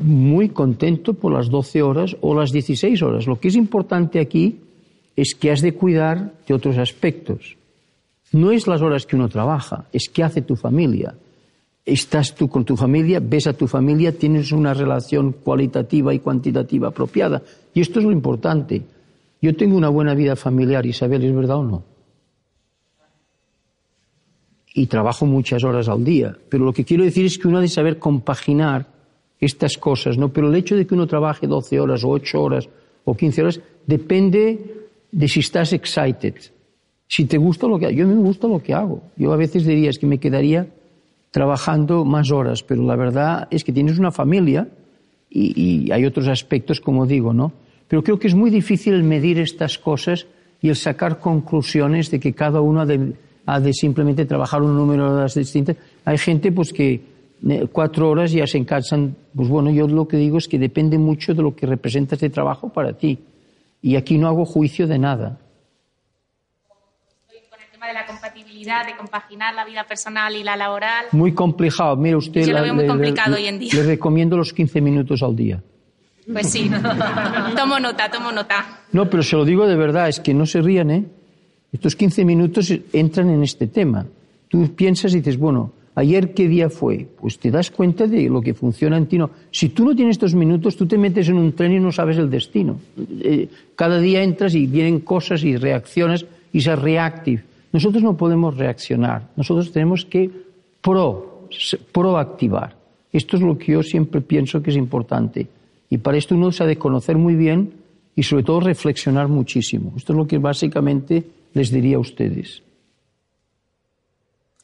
[0.00, 3.26] muy contento por las 12 horas o las 16 horas.
[3.26, 4.56] Lo que es importante aquí
[5.16, 7.56] es que has de cuidar de otros aspectos.
[8.32, 11.14] No es las horas que uno trabaja, es qué hace tu familia.
[11.84, 16.88] Estás tú con tu familia, ves a tu familia, tienes una relación cualitativa y cuantitativa
[16.88, 17.42] apropiada.
[17.72, 18.82] Y esto es lo importante.
[19.40, 21.82] Yo tengo una buena vida familiar, Isabel, ¿es verdad o no?
[24.74, 26.36] Y trabajo muchas horas al día.
[26.50, 28.86] Pero lo que quiero decir es que uno ha de saber compaginar
[29.40, 30.30] estas cosas, ¿no?
[30.30, 32.68] Pero el hecho de que uno trabaje 12 horas o 8 horas
[33.04, 36.34] o 15 horas depende de si estás excited.
[37.08, 39.02] Si te gusta lo que yo me gusta lo que hago.
[39.16, 40.68] Yo a veces diría es que me quedaría
[41.30, 44.68] trabajando más horas, pero la verdad es que tienes una familia
[45.30, 47.52] y, hay otros aspectos, como digo, ¿no?
[47.88, 50.26] Pero creo que es muy difícil medir estas cosas
[50.62, 53.12] y el sacar conclusiones de que cada uno ha de,
[53.60, 55.76] de simplemente trabajar un número de horas distintas.
[56.04, 57.02] Hay gente pues que
[57.48, 59.14] eh, cuatro horas ya se cansan.
[59.34, 62.30] Pues bueno, yo lo que digo es que depende mucho de lo que representa este
[62.30, 63.18] trabajo para ti.
[63.82, 65.38] Y aquí no hago juicio de nada.
[67.50, 71.06] Con el tema de la compatibilidad, de compaginar la vida personal y la laboral.
[71.12, 71.96] Muy complicado.
[71.96, 72.44] Mire usted.
[72.46, 73.70] Yo lo veo muy le- complicado le- hoy en día.
[73.74, 75.62] Le recomiendo los 15 minutos al día.
[76.32, 76.68] Pues sí.
[77.56, 78.80] tomo nota, tomo nota.
[78.92, 81.04] No, pero se lo digo de verdad, es que no se rían, ¿eh?
[81.72, 84.06] Estos 15 minutos entran en este tema.
[84.48, 88.40] Tú piensas y dices, bueno, ayer qué día fue, pues te das cuenta de lo
[88.40, 89.18] que funciona en ti.
[89.18, 89.30] No.
[89.50, 92.18] Si tú no tienes estos minutos, tú te metes en un tren y no sabes
[92.18, 92.78] el destino.
[93.20, 97.42] Eh, cada día entras y vienen cosas y reacciones y se reactive.
[97.72, 100.30] Nosotros no podemos reaccionar, nosotros tenemos que
[100.80, 101.48] pro,
[101.92, 102.76] proactivar.
[103.12, 105.46] Esto es lo que yo siempre pienso que es importante.
[105.88, 107.72] Y para esto uno se ha de conocer muy bien
[108.14, 109.92] y sobre todo reflexionar muchísimo.
[109.96, 112.62] Esto es lo que básicamente les diría a ustedes.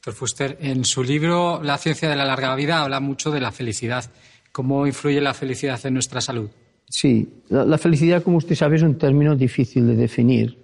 [0.05, 4.03] Doctor en su libro La ciencia de la larga vida habla mucho de la felicidad.
[4.51, 6.49] ¿Cómo influye la felicidad en nuestra salud?
[6.89, 10.57] Sí, la felicidad, como usted sabe, es un término difícil de definir.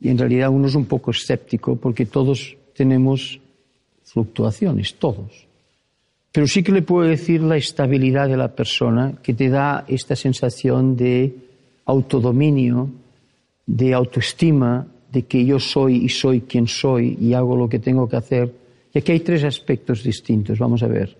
[0.00, 3.38] Y en realidad uno es un poco escéptico porque todos tenemos
[4.02, 5.46] fluctuaciones, todos.
[6.32, 10.16] Pero sí que le puedo decir la estabilidad de la persona que te da esta
[10.16, 11.36] sensación de
[11.84, 12.90] autodominio,
[13.66, 18.08] de autoestima, de que yo soy y soy quien soy y hago lo que tengo
[18.08, 18.52] que hacer.
[18.92, 21.16] Y aquí hay tres aspectos distintos, vamos a ver.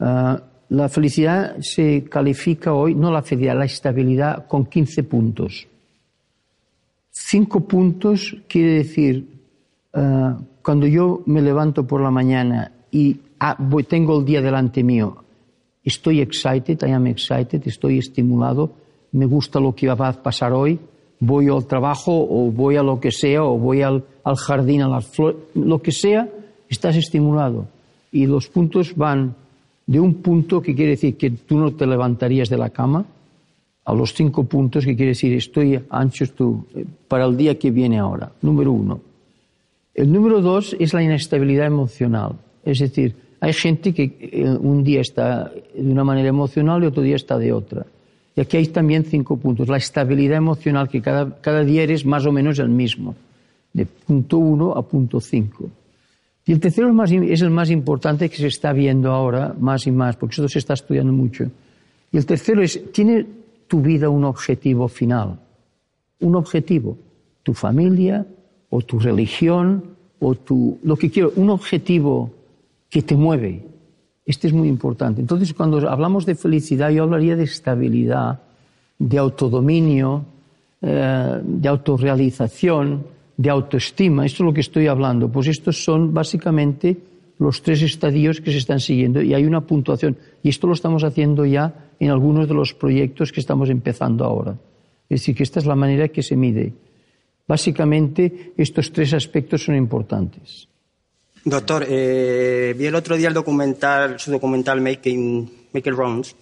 [0.00, 5.68] Ah, la felicidad se califica hoy, no la felicidad, la estabilidad con 15 puntos.
[7.10, 9.26] Cinco puntos quiere decir,
[9.92, 15.22] ah, cuando yo me levanto por la mañana y ah, tengo el día delante mío,
[15.84, 18.72] estoy excited, I am excited, estoy estimulado,
[19.12, 20.78] me gusta lo que va a pasar hoy,
[21.20, 24.88] voy al trabajo o voy a lo que sea, o voy al, al jardín, a
[24.88, 26.28] las flores, lo que sea,
[26.68, 27.66] estás estimulado.
[28.12, 29.34] Y los puntos van
[29.86, 33.04] de un punto que quiere decir que tú no te levantarías de la cama,
[33.88, 37.98] a los cinco puntos que quiere decir estoy ancho eh, para el día que viene
[37.98, 38.30] ahora.
[38.42, 39.00] Número uno.
[39.94, 42.36] El número dos es la inestabilidad emocional.
[42.62, 47.02] Es decir, hay gente que eh, un día está de una manera emocional y otro
[47.02, 47.86] día está de otra.
[48.38, 49.66] Y aquí hay también cinco puntos.
[49.66, 53.16] La estabilidad emocional, que cada, día eres más o menos el mismo,
[53.72, 55.68] de punto uno a punto cinco.
[56.46, 60.14] Y el tercero es el más importante que se está viendo ahora más y más,
[60.14, 61.50] porque esto se está estudiando mucho.
[62.12, 63.26] Y el tercero es, ¿tiene
[63.66, 65.40] tu vida un objetivo final?
[66.20, 66.96] Un objetivo,
[67.42, 68.24] tu familia
[68.70, 69.82] o tu religión
[70.20, 72.30] o tu, lo que quiero, un objetivo
[72.88, 73.64] que te mueve.
[74.28, 75.22] Este es muy importante.
[75.22, 78.38] Entonces, cuando hablamos de felicidad, yo hablaría de estabilidad,
[78.98, 80.22] de autodominio,
[80.82, 84.26] eh, de autorrealización, de autoestima.
[84.26, 85.30] Esto es lo que estoy hablando.
[85.30, 86.94] Pues estos son básicamente
[87.38, 90.14] los tres estadios que se están siguiendo y hay una puntuación.
[90.42, 94.58] Y esto lo estamos haciendo ya en algunos de los proyectos que estamos empezando ahora.
[95.08, 96.74] Es decir, que esta es la manera que se mide.
[97.46, 100.68] Básicamente, estos tres aspectos son importantes.
[101.44, 106.36] Doctor, eh, vi el otro día el documental, su documental Making, Making Rounds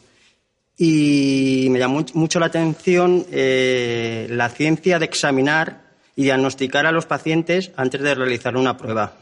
[0.79, 5.83] y me llamó mucho la atención eh, la ciencia de examinar
[6.15, 9.15] y diagnosticar a los pacientes antes de realizar una prueba.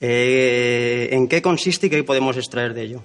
[0.00, 3.02] Eh, ¿En qué consiste y qué podemos extraer de ello?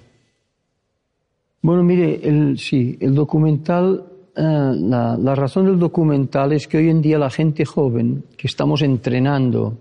[1.62, 7.02] Bueno, mire, el, sí, el documental, la, la, razón del documental es que hoy en
[7.02, 9.76] día la gente joven que estamos entrenando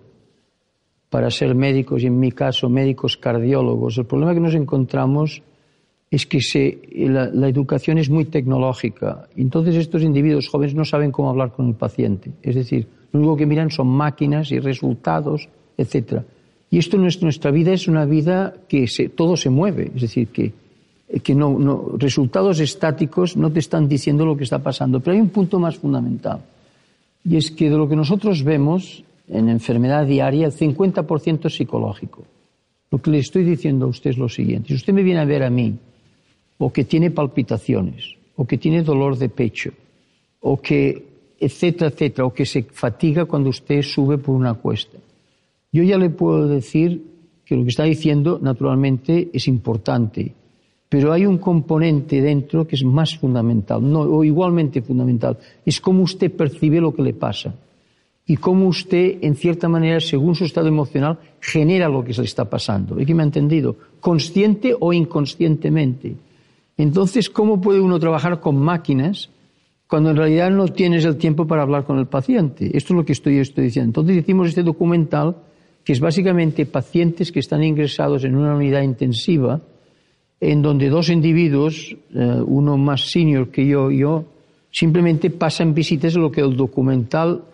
[1.09, 5.41] para ser médicos, y en mi caso médicos cardiólogos, el problema que nos encontramos
[6.11, 9.27] es que se, la, la, educación es muy tecnológica.
[9.35, 12.31] Entonces estos individuos jóvenes no saben cómo hablar con el paciente.
[12.41, 16.21] Es decir, lo único que miran son máquinas y resultados, etc.
[16.71, 19.91] Y esto nuestra vida es una vida que se, todo se mueve.
[19.95, 20.53] Es decir, que
[21.23, 24.99] que no, no, resultados estáticos no te están diciendo lo que está pasando.
[24.99, 26.41] Pero hay un punto más fundamental.
[27.25, 32.23] Y es que de lo que nosotros vemos en enfermedad diaria, el 50% es psicológico.
[32.91, 34.69] Lo que le estoy diciendo a usted es lo siguiente.
[34.69, 35.77] Si usted me viene a ver a mí,
[36.57, 39.71] o que tiene palpitaciones, o que tiene dolor de pecho,
[40.41, 41.05] o que,
[41.39, 44.97] etcétera, etcétera, o que se fatiga cuando usted sube por una cuesta,
[45.71, 47.03] yo ya le puedo decir
[47.45, 50.33] que lo que está diciendo, naturalmente, es importante
[50.89, 56.01] pero hay un componente dentro que es más fundamental, no, o igualmente fundamental, es cómo
[56.01, 57.53] usted percibe lo que le pasa
[58.29, 62.27] y cómo usted, en cierta manera, según su estado emocional, genera lo que se le
[62.27, 62.99] está pasando.
[62.99, 63.75] ¿Es que me ha entendido?
[63.99, 66.15] Consciente o inconscientemente.
[66.77, 69.31] Entonces, ¿cómo puede uno trabajar con máquinas
[69.87, 72.65] cuando en realidad no tienes el tiempo para hablar con el paciente?
[72.77, 73.89] Esto es lo que estoy, estoy diciendo.
[73.89, 75.35] Entonces hicimos este documental
[75.83, 79.59] que es básicamente pacientes que están ingresados en una unidad intensiva,
[80.39, 84.25] en donde dos individuos, eh, uno más senior que yo yo,
[84.69, 86.13] simplemente pasan visitas.
[86.13, 87.45] Lo que el documental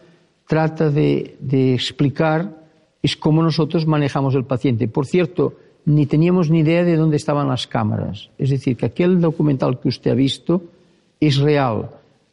[0.47, 2.63] trata de, de, explicar
[3.01, 4.87] es cómo nosotros manejamos el paciente.
[4.87, 5.53] Por cierto,
[5.85, 8.29] ni teníamos ni idea de dónde estaban las cámaras.
[8.37, 10.63] Es decir, que aquel documental que usted ha visto
[11.19, 11.89] es real.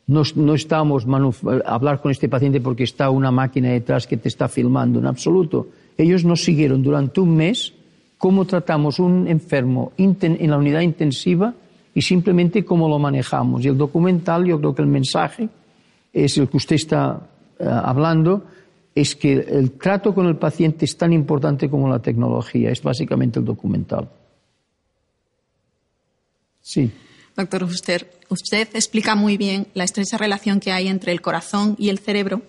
[0.06, 4.28] No, no estamos a hablar con este paciente porque está una máquina detrás que te
[4.28, 5.68] está filmando, en absoluto.
[5.96, 7.72] Ellos nos siguieron durante un mes
[8.18, 11.54] cómo tratamos un enfermo en la unidad intensiva
[11.94, 13.64] y simplemente cómo lo manejamos.
[13.64, 15.48] Y el documental, yo creo que el mensaje
[16.12, 17.20] es el que usted está
[17.66, 18.44] hablando,
[18.94, 22.70] es que el trato con el paciente es tan importante como la tecnología.
[22.70, 24.08] Es básicamente el documental.
[26.60, 26.90] Sí.
[27.36, 31.88] Doctor Fuster, usted explica muy bien la estrecha relación que hay entre el corazón y
[31.88, 32.42] el cerebro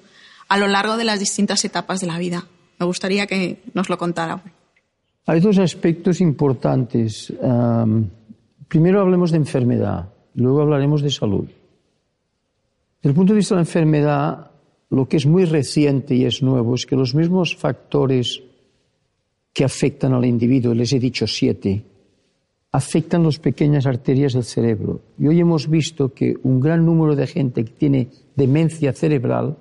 [0.49, 2.45] a lo largo de las distintas etapas de la vida.
[2.79, 4.43] Me gustaría que nos lo contara.
[5.25, 7.31] Hay dos aspectos importantes.
[7.39, 8.09] Um,
[8.67, 11.45] primero hablemos de enfermedad, luego hablaremos de salud.
[13.01, 14.51] Desde el punto de vista de la enfermedad,
[14.93, 18.41] lo que es muy reciente y es nuevo es que los mismos factores
[19.51, 21.83] que afectan al individuo, les he dicho siete,
[22.71, 25.01] afectan las pequeñas arterias del cerebro.
[25.17, 29.57] Y hoy hemos visto que un gran número de gente que tiene demencia cerebral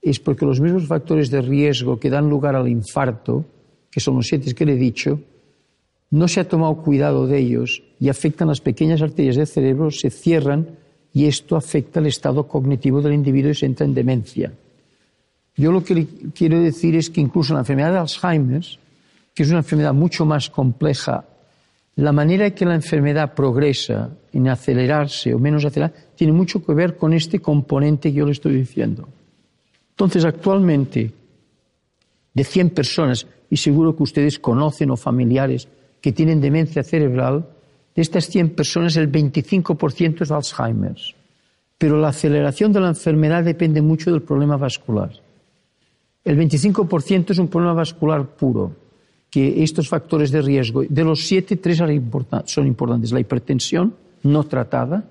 [0.00, 3.44] es porque los mismos factores de riesgo que dan lugar al infarto
[3.90, 5.20] que son los siete que le he dicho,
[6.10, 10.08] no se ha tomado cuidado de ellos y afectan las pequeñas arterias del cerebro, se
[10.08, 10.78] cierran
[11.12, 14.52] y esto afecta el estado cognitivo del individuo y se entra en demencia.
[15.56, 18.64] Yo lo que quiero decir es que incluso la enfermedad de Alzheimer,
[19.34, 21.24] que es una enfermedad mucho más compleja,
[21.96, 26.72] la manera en que la enfermedad progresa en acelerarse o menos acelerar tiene mucho que
[26.72, 29.08] ver con este componente que yo le estoy diciendo.
[29.90, 31.12] Entonces, actualmente,
[32.32, 35.68] de 100 personas, y seguro que ustedes conocen o familiares
[36.00, 37.46] que tienen demencia cerebral,
[37.94, 40.96] de estas 100 personas el 25% es Alzheimer.
[41.76, 45.12] Pero la aceleración de la enfermedad depende mucho del problema vascular.
[46.24, 48.72] El 25% es un problema vascular puro,
[49.30, 53.12] que estos factores de riesgo, de los siete, tres son importantes.
[53.12, 53.94] La hipertensión
[54.24, 55.04] no tratada,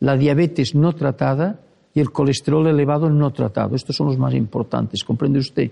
[0.00, 1.60] la diabetes no tratada
[1.94, 3.74] y el colesterol elevado no tratado.
[3.74, 5.70] Estos son los más importantes, ¿comprende usted?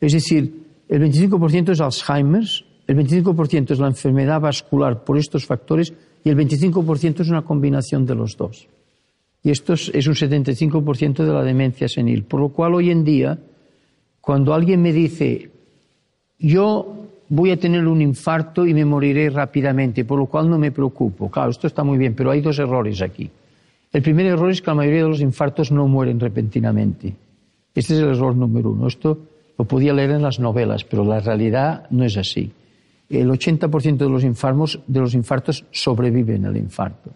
[0.00, 2.44] Es decir, el 25% es Alzheimer,
[2.86, 5.92] el 25% es la enfermedad vascular por estos factores
[6.24, 8.66] y el 25% es una combinación de los dos.
[9.42, 12.24] Y esto es, un 75% de la demencia senil.
[12.24, 13.38] Por lo cual hoy en día,
[14.28, 15.50] cuando alguien me dice,
[16.38, 20.70] yo voy a tener un infarto y me moriré rápidamente, por lo cual no me
[20.70, 21.30] preocupo.
[21.30, 23.30] Claro, esto está muy bien, pero hay dos errores aquí.
[23.90, 27.14] El primer error es que la mayoría de los infartos no mueren repentinamente.
[27.74, 28.88] Este es el error número uno.
[28.88, 29.18] Esto
[29.56, 32.52] lo podía leer en las novelas, pero la realidad no es así.
[33.08, 37.12] el 80% de los, infartos, de los infartos sobreviven al infarto.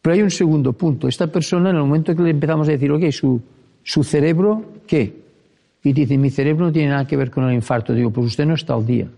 [0.00, 1.08] Pero hay un segundo punto.
[1.08, 3.42] Esta persona, en el momento que le empezamos a decir, ok, su,
[3.82, 5.21] su cerebro, ¿qué?
[5.84, 7.92] Y dice, mi cerebro no tiene nada que ver con el infarto.
[7.92, 9.08] Digo, pues usted no está al día.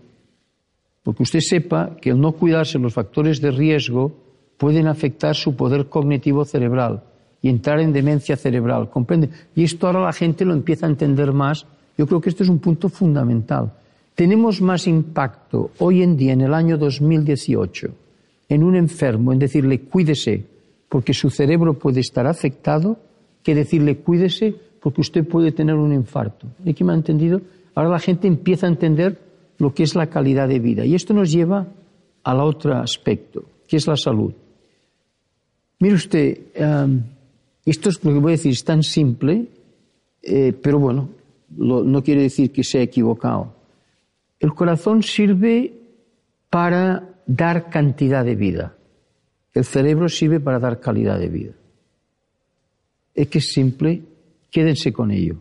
[1.03, 4.11] Porque usted sepa que el no cuidarse los factores de riesgo
[4.57, 7.03] pueden afectar su poder cognitivo cerebral
[7.41, 8.89] y entrar en demencia cerebral.
[8.89, 9.29] ¿Comprende?
[9.55, 11.67] Y esto ahora la gente lo empieza a entender más.
[11.97, 13.71] Yo creo que esto es un punto fundamental.
[14.15, 17.89] Tenemos más impacto hoy en día, en el año 2018,
[18.49, 20.45] en un enfermo, en decirle cuídese
[20.89, 22.97] porque su cerebro puede estar afectado,
[23.43, 24.55] que decirle cuídese
[24.85, 26.45] porque usted puede tener un infarto.
[26.63, 27.41] ¿Y que me ha entendido?
[27.73, 29.19] Ahora la gente empieza a entender
[29.57, 30.85] lo que es la calidad de vida.
[30.85, 31.65] Y esto nos lleva
[32.23, 34.31] al otro aspecto, que es la salud.
[35.79, 36.37] Mire usted,
[37.65, 39.47] esto es lo que voy a decir, es tan simple,
[40.21, 41.09] eh, pero bueno,
[41.49, 43.55] no quiere decir que sea equivocado.
[44.39, 45.73] El corazón sirve
[46.51, 48.75] para dar cantidad de vida.
[49.51, 51.53] El cerebro sirve para dar calidad de vida.
[53.15, 54.03] Es que es simple,
[54.55, 55.35] quédense con ello.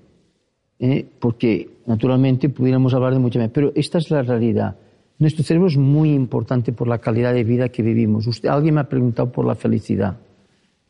[0.81, 1.07] ¿eh?
[1.21, 4.77] Porque, naturalmente, pudiéramos hablar de mucho más, pero esta es la realidad.
[5.21, 8.27] Nuestro cerebro es muy importante por la calidad de vida que vivimos.
[8.27, 10.17] Usted, alguien me ha preguntado por la felicidad.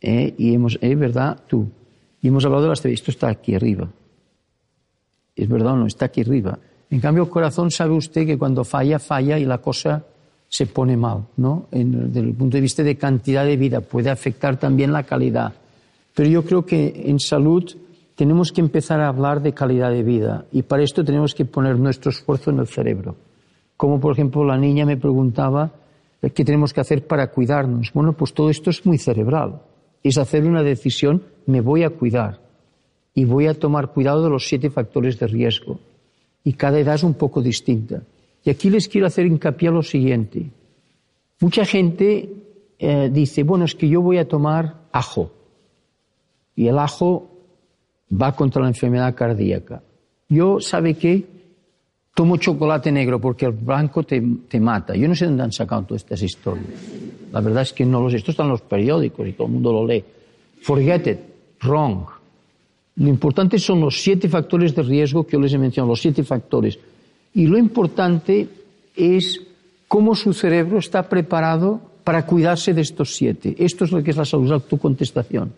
[0.01, 0.33] ¿eh?
[0.39, 1.69] Y hemos, es verdad, tú.
[2.23, 3.91] Y hemos hablado de las Esto está aquí arriba.
[5.37, 5.87] ¿Es verdad o no?
[5.87, 6.59] Está aquí arriba.
[6.89, 10.03] En cambio, el corazón sabe usted que cuando falla, falla y la cosa
[10.49, 11.67] se pone mal, ¿no?
[11.71, 15.53] desde el punto de vista de cantidad de vida, puede afectar también la calidad.
[16.15, 17.65] Pero yo creo que en salud
[18.15, 21.79] tenemos que empezar a hablar de calidad de vida y para esto tenemos que poner
[21.79, 23.17] nuestro esfuerzo en el cerebro.
[23.77, 25.73] Como por ejemplo la niña me preguntaba
[26.23, 27.93] eh, qué tenemos que hacer para cuidarnos.
[27.93, 29.63] Bueno, pues todo esto es muy cerebral.
[30.03, 32.41] Es hacer una decisión, me voy a cuidar
[33.15, 35.79] y voy a tomar cuidado de los siete factores de riesgo.
[36.45, 38.03] Y cada edad es un poco distinta.
[38.45, 40.51] Y aquí les quiero hacer hincapié a lo siguiente.
[41.41, 42.29] Mucha gente
[42.79, 45.33] eh, dice, bueno, es que yo voy a tomar ajo.
[46.55, 47.34] Y el ajo
[48.11, 49.83] va contra la enfermedad cardíaca.
[50.29, 51.25] Yo, ¿sabe qué?
[52.15, 54.21] Tomo chocolate negro porque el blanco te,
[54.61, 54.95] mata.
[54.95, 56.67] Yo no sé dónde han sacado todas estas historias.
[57.33, 58.17] La verdad es que no lo sé.
[58.17, 60.05] Esto está en los periódicos y todo el mundo lo lee.
[60.63, 61.19] Forget it.
[61.63, 62.07] Wrong.
[62.97, 66.23] Lo importante son los siete factores de riesgo que yo les he mencionado, los siete
[66.23, 66.79] factores.
[67.35, 68.49] Y lo importante
[68.95, 69.41] es
[69.89, 73.57] cómo su cerebro está preparado para cuidarse de estos siete.
[73.59, 75.53] Esto es lo que es la salud, tu contestación.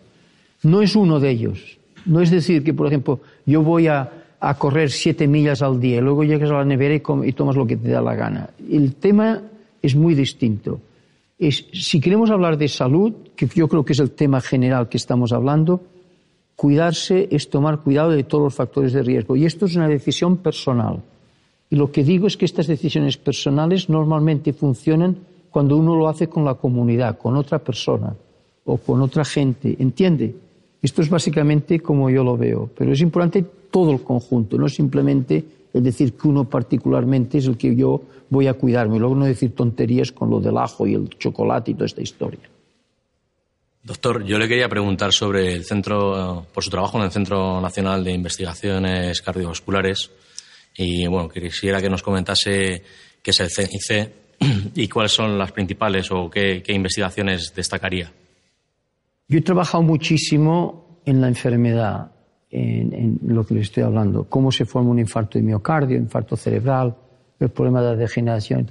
[0.63, 1.77] No es uno de ellos.
[2.07, 4.11] No es decir que, por ejemplo, yo voy a,
[4.57, 7.75] correr siete millas al día y luego llegas a la nevera y, tomas lo que
[7.75, 8.49] te da la gana.
[8.69, 9.41] El tema
[9.81, 10.79] es muy distinto.
[11.39, 15.33] si queremos hablar de salud, que yo creo que es el tema general que estamos
[15.33, 15.81] hablando,
[16.55, 19.35] cuidarse es tomar cuidado de todos los factores de riesgo.
[19.35, 21.01] Y esto es una decisión personal.
[21.69, 25.17] Y lo que digo es que estas decisiones personales normalmente funcionan
[25.51, 28.13] cuando uno lo hace con la comunidad, con otra persona
[28.65, 29.75] o con otra gente.
[29.79, 30.46] ¿Entiende?
[30.81, 32.69] Esto es básicamente como yo lo veo.
[32.77, 37.57] Pero es importante todo el conjunto, no simplemente el decir que uno particularmente es el
[37.57, 38.97] que yo voy a cuidarme.
[38.97, 42.01] Y luego no decir tonterías con lo del ajo y el chocolate y toda esta
[42.01, 42.49] historia.
[43.87, 48.03] Doctor, yo le quería preguntar sobre el centro, por su trabajo en el Centro Nacional
[48.03, 50.11] de Investigaciones Cardiovasculares.
[50.75, 52.83] Y bueno, quisiera que nos comentase
[53.21, 54.11] qué es el CNIC
[54.75, 58.11] y cuáles son las principales o qué, investigaciones destacaría.
[59.27, 62.11] Yo he trabajado muchísimo en la enfermedad,
[62.49, 66.95] en, lo que le estoy hablando, cómo se forma un infarto de miocardio, infarto cerebral,
[67.39, 68.67] el problema de la degeneración.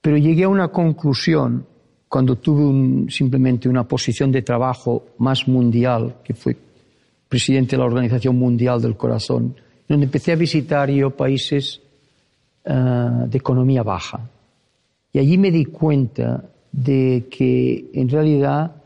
[0.00, 1.66] Pero llegué a una conclusión
[2.08, 6.56] cuando tuve simplemente una posición de trabajo más mundial, que fue
[7.28, 9.54] presidente de la Organización Mundial del Corazón,
[9.88, 11.80] donde empecé a visitar yo países
[12.64, 14.20] uh, de economía baja.
[15.12, 18.83] Y allí me di cuenta de que en realidad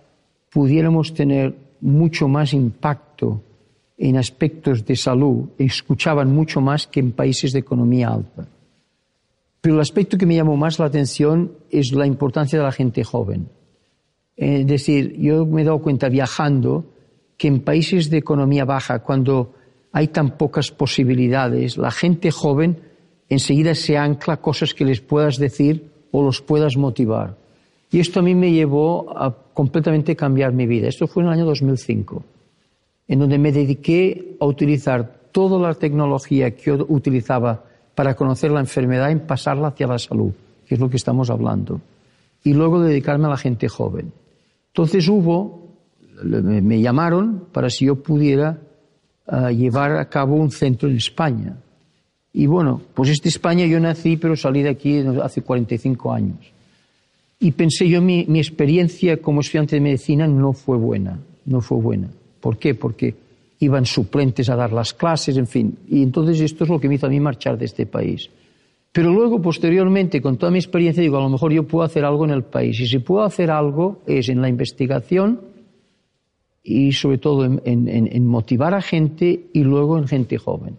[0.51, 3.43] pudiéramos tener mucho más impacto
[3.97, 8.49] en aspectos de salud, escuchaban mucho más que en países de economía alta.
[9.61, 13.03] Pero el aspecto que me llamó más la atención es la importancia de la gente
[13.03, 13.49] joven.
[14.37, 16.85] Es decir, yo me he dado cuenta viajando
[17.37, 19.55] que en países de economía baja, cuando
[19.93, 21.77] hay tan pocas posibilidades.
[21.77, 22.81] La gente joven
[23.29, 27.37] enseguida se ancla cosas que les puedas decir o los puedas motivar.
[27.91, 30.89] Y esto a mí me llevó a completamente cambiar mi vida.
[30.89, 32.23] Esto fue en el año 2005,
[33.09, 37.65] en donde me dediqué a utilizar toda la tecnología que yo utilizaba
[37.95, 40.33] para conocer la enfermedad en pasarla hacia la salud,
[40.67, 41.81] que es lo que estamos hablando.
[42.45, 44.13] Y luego dedicarme a la gente joven.
[44.69, 45.69] Entonces hubo,
[46.23, 48.59] me llamaron para si yo pudiera
[49.51, 51.57] llevar a cabo un centro en España.
[52.33, 56.53] Y bueno, pues esta España yo nací, pero salí de aquí hace 45 años.
[57.41, 61.79] Y pensé yo, mi, mi experiencia como estudiante de medicina no fue buena, no fue
[61.79, 62.11] buena.
[62.41, 62.75] ¿Por qué?
[62.75, 63.15] Porque
[63.61, 65.79] iban suplentes a dar las clases, en fin.
[65.89, 68.31] Y entonces esto es lo que me hizo a mí marchar de este país.
[68.93, 72.25] Pero luego, posteriormente, con toda mi experiencia, digo, a lo mejor yo puedo hacer algo
[72.25, 72.81] en el país.
[72.81, 75.41] Y si puedo hacer algo es en la investigación
[76.63, 80.79] y sobre todo en, motivar a gente y luego en gente joven.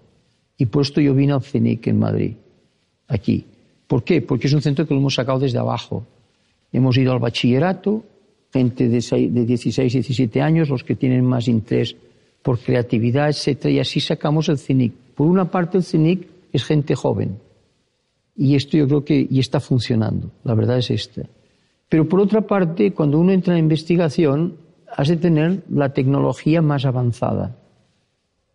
[0.57, 2.33] Y por esto yo vine al CENIC en Madrid,
[3.07, 3.45] aquí.
[3.87, 4.21] ¿Por qué?
[4.21, 6.05] Porque es un centro que lo hemos sacado desde abajo.
[6.71, 8.03] Hemos ido al bachillerato,
[8.51, 11.95] gente de, 6, de 16, 17 años, los que tienen más interés
[12.41, 14.93] por creatividad, etcétera, y así sacamos el CINIC.
[15.15, 17.37] Por una parte, el CINIC es gente joven,
[18.35, 21.23] y esto yo creo que y está funcionando, la verdad es esta.
[21.89, 24.57] Pero por otra parte, cuando uno entra en investigación,
[24.95, 27.57] has de tener la tecnología más avanzada.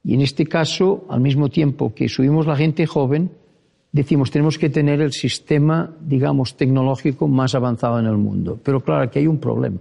[0.03, 3.31] Y en este caso, al mismo tiempo que subimos la gente joven,
[3.95, 8.59] decimos tenemos que tener el sistema, digamos, tecnológico más avanzado en el mundo.
[8.63, 9.79] Pero claro, aquí hay un problema.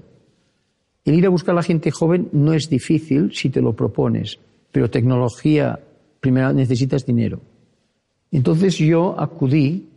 [1.04, 4.38] El ir a buscar a la gente joven no es difícil si te lo propones,
[4.72, 5.80] pero tecnología,
[6.20, 7.40] primero necesitas dinero.
[8.32, 9.90] Entonces yo acudí,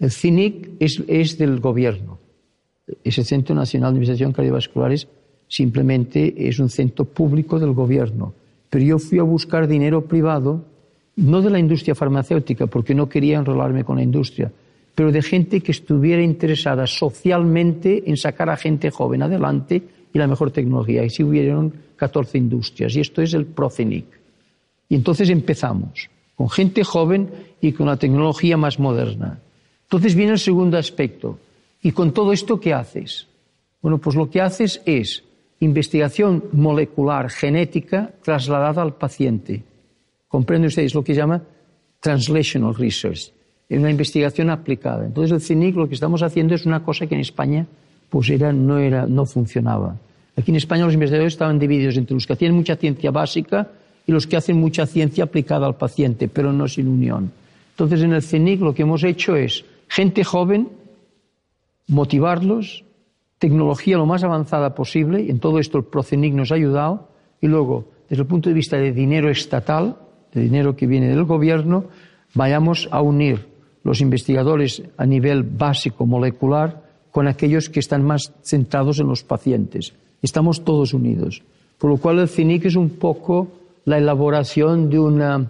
[0.00, 2.18] el CINIC es, es del gobierno,
[3.04, 5.06] ese Centro Nacional de Investigación Cardiovasculares
[5.46, 8.34] simplemente es un centro público del gobierno,
[8.68, 10.64] pero yo fui a buscar dinero privado,
[11.20, 14.50] no de la industria farmacéutica, porque no quería enrolarme con la industria,
[14.94, 20.26] pero de gente que estuviera interesada socialmente en sacar a gente joven adelante y la
[20.26, 21.04] mejor tecnología.
[21.04, 22.96] Y si hubieron 14 industrias.
[22.96, 24.06] Y esto es el Procenic.
[24.88, 27.28] Y entonces empezamos con gente joven
[27.60, 29.38] y con la tecnología más moderna.
[29.82, 31.38] Entonces viene el segundo aspecto.
[31.82, 33.26] ¿Y con todo esto qué haces?
[33.82, 35.22] Bueno, pues lo que haces es
[35.60, 39.62] investigación molecular genética trasladada al paciente.
[40.30, 41.42] Comprende ustedes lo que llama
[41.98, 43.32] translational research,
[43.68, 45.04] es una investigación aplicada.
[45.04, 47.66] Entonces el CINIC lo que estamos haciendo es una cosa que en España
[48.08, 49.96] pues era, no, era, no funcionaba.
[50.36, 53.68] Aquí en España los investigadores estaban divididos entre los que hacían mucha ciencia básica
[54.06, 57.32] y los que hacen mucha ciencia aplicada al paciente, pero no sin unión.
[57.72, 60.68] Entonces en el CENIC lo que hemos hecho es gente joven,
[61.88, 62.84] motivarlos,
[63.40, 67.08] tecnología lo más avanzada posible, y en todo esto el PROCENIC nos ha ayudado,
[67.40, 69.96] y luego, desde el punto de vista de dinero estatal,
[70.32, 71.84] de dinero que viene del gobierno,
[72.34, 73.46] vayamos a unir
[73.82, 79.94] los investigadores a nivel básico molecular con aquellos que están más centrados en los pacientes.
[80.22, 81.42] Estamos todos unidos.
[81.78, 83.48] Por lo cual el CINIC es un poco
[83.84, 85.46] la elaboración de,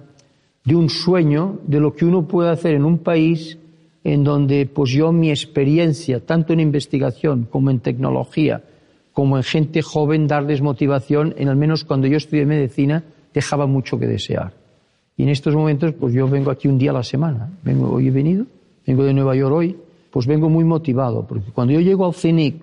[0.64, 3.58] de un sueño de lo que uno puede hacer en un país
[4.04, 8.62] en donde pues yo mi experiencia, tanto en investigación como en tecnología,
[9.12, 13.04] como en gente joven, darles motivación, en al menos cuando yo estudié medicina,
[13.34, 14.59] dejaba mucho que desear.
[15.20, 17.50] Y en estos momentos, pues yo vengo aquí un día a la semana.
[17.62, 18.46] Vengo, hoy he venido,
[18.86, 19.76] vengo de Nueva York hoy,
[20.10, 22.54] pues vengo muy motivado, porque cuando yo llego al CENIC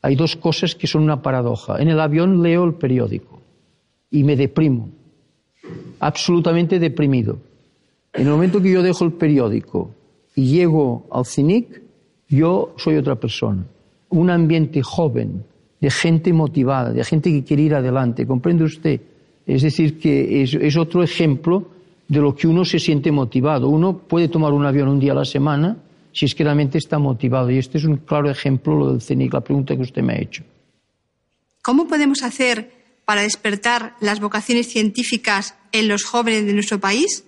[0.00, 1.82] hay dos cosas que son una paradoja.
[1.82, 3.40] En el avión leo el periódico
[4.10, 4.88] y me deprimo,
[6.00, 7.36] absolutamente deprimido.
[8.14, 9.90] En el momento que yo dejo el periódico
[10.34, 11.82] y llego al CINIC,
[12.30, 13.66] yo soy otra persona.
[14.08, 15.44] Un ambiente joven,
[15.78, 18.26] de gente motivada, de gente que quiere ir adelante.
[18.26, 18.98] ¿Comprende usted?
[19.46, 21.66] Es decir, que es, es otro ejemplo
[22.12, 23.70] de lo que uno se siente motivado.
[23.70, 25.78] Uno puede tomar un avión un día a la semana
[26.12, 27.50] si es que realmente está motivado.
[27.50, 30.20] Y este es un claro ejemplo lo del CENIC, la pregunta que usted me ha
[30.20, 30.44] hecho.
[31.62, 32.70] ¿Cómo podemos hacer
[33.06, 37.24] para despertar las vocaciones científicas en los jóvenes de nuestro país?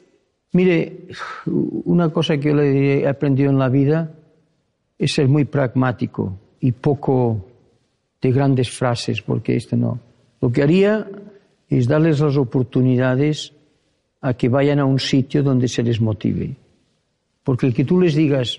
[0.53, 1.07] Mire,
[1.47, 4.13] una cosa que yo le he aprendido en la vida
[4.99, 7.43] es ser muy pragmático y poco
[8.21, 9.99] de grandes frases, porque esto no.
[10.43, 11.09] Lo que haría
[11.71, 13.54] es darles las oportunidades
[14.25, 16.57] a que vayan a un sitio donde se les motive.
[17.45, 18.59] Porque el que tú les digas,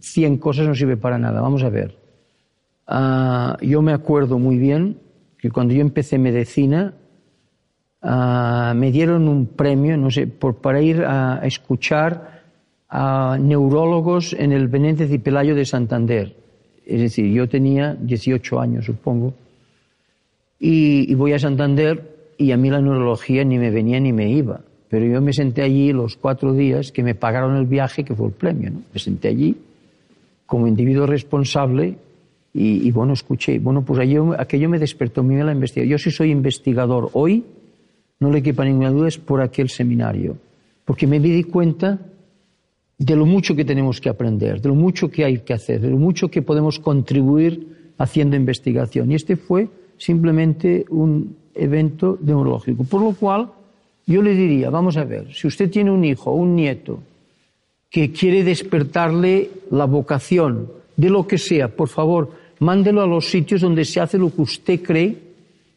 [0.00, 1.40] 100 cosas no sirve para nada.
[1.40, 1.94] Vamos a ver.
[2.88, 4.98] Uh, yo me acuerdo muy bien
[5.38, 6.94] que cuando yo empecé medicina
[8.02, 12.42] uh, me dieron un premio, no sé, por, para ir a, escuchar
[12.88, 16.34] a neurólogos en el Benéndez y Pelayo de Santander.
[16.84, 19.32] Es decir, yo tenía 18 años, supongo,
[20.58, 24.28] y, y voy a Santander y a mí la neurología ni me venía ni me
[24.28, 24.60] iba.
[24.94, 28.28] Pero yo me senté allí los cuatro días que me pagaron el viaje, que fue
[28.28, 28.70] el premio.
[28.70, 28.82] ¿no?
[28.94, 29.56] Me senté allí
[30.46, 31.96] como individuo responsable
[32.52, 33.58] y, y bueno, escuché.
[33.58, 35.90] Bueno, pues aquello, aquello me despertó mí la investigación.
[35.90, 37.42] Yo si soy investigador hoy,
[38.20, 40.36] no le quepa ninguna duda, es por aquel seminario.
[40.84, 41.98] Porque me di cuenta
[42.96, 45.90] de lo mucho que tenemos que aprender, de lo mucho que hay que hacer, de
[45.90, 49.10] lo mucho que podemos contribuir haciendo investigación.
[49.10, 49.68] Y este fue
[49.98, 52.84] simplemente un evento neurológico.
[52.84, 53.50] Por lo cual,
[54.06, 57.00] yo le diría, vamos a ver, si usted tiene un hijo o un nieto
[57.90, 62.30] que quiere despertarle la vocación, de lo que sea, por favor,
[62.60, 65.16] mándelo a los sitios donde se hace lo que usted cree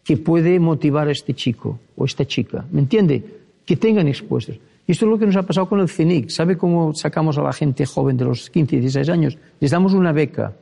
[0.03, 2.65] que puede motivar a este chico o esta chica.
[2.71, 3.23] ¿Me entiende?
[3.65, 4.57] Que tengan expuestos.
[4.87, 6.29] Esto es lo que nos ha pasado con el CENIC.
[6.29, 9.37] ¿Sabe cómo sacamos a la gente joven de los 15 y 16 años?
[9.59, 10.53] Les damos una beca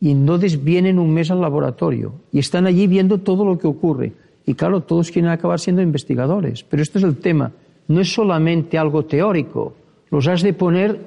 [0.00, 4.12] y entonces vienen un mes al laboratorio y están allí viendo todo lo que ocurre.
[4.46, 6.62] Y claro, todos quieren acabar siendo investigadores.
[6.64, 7.52] Pero este es el tema.
[7.88, 9.74] No es solamente algo teórico
[10.14, 11.00] los has de poner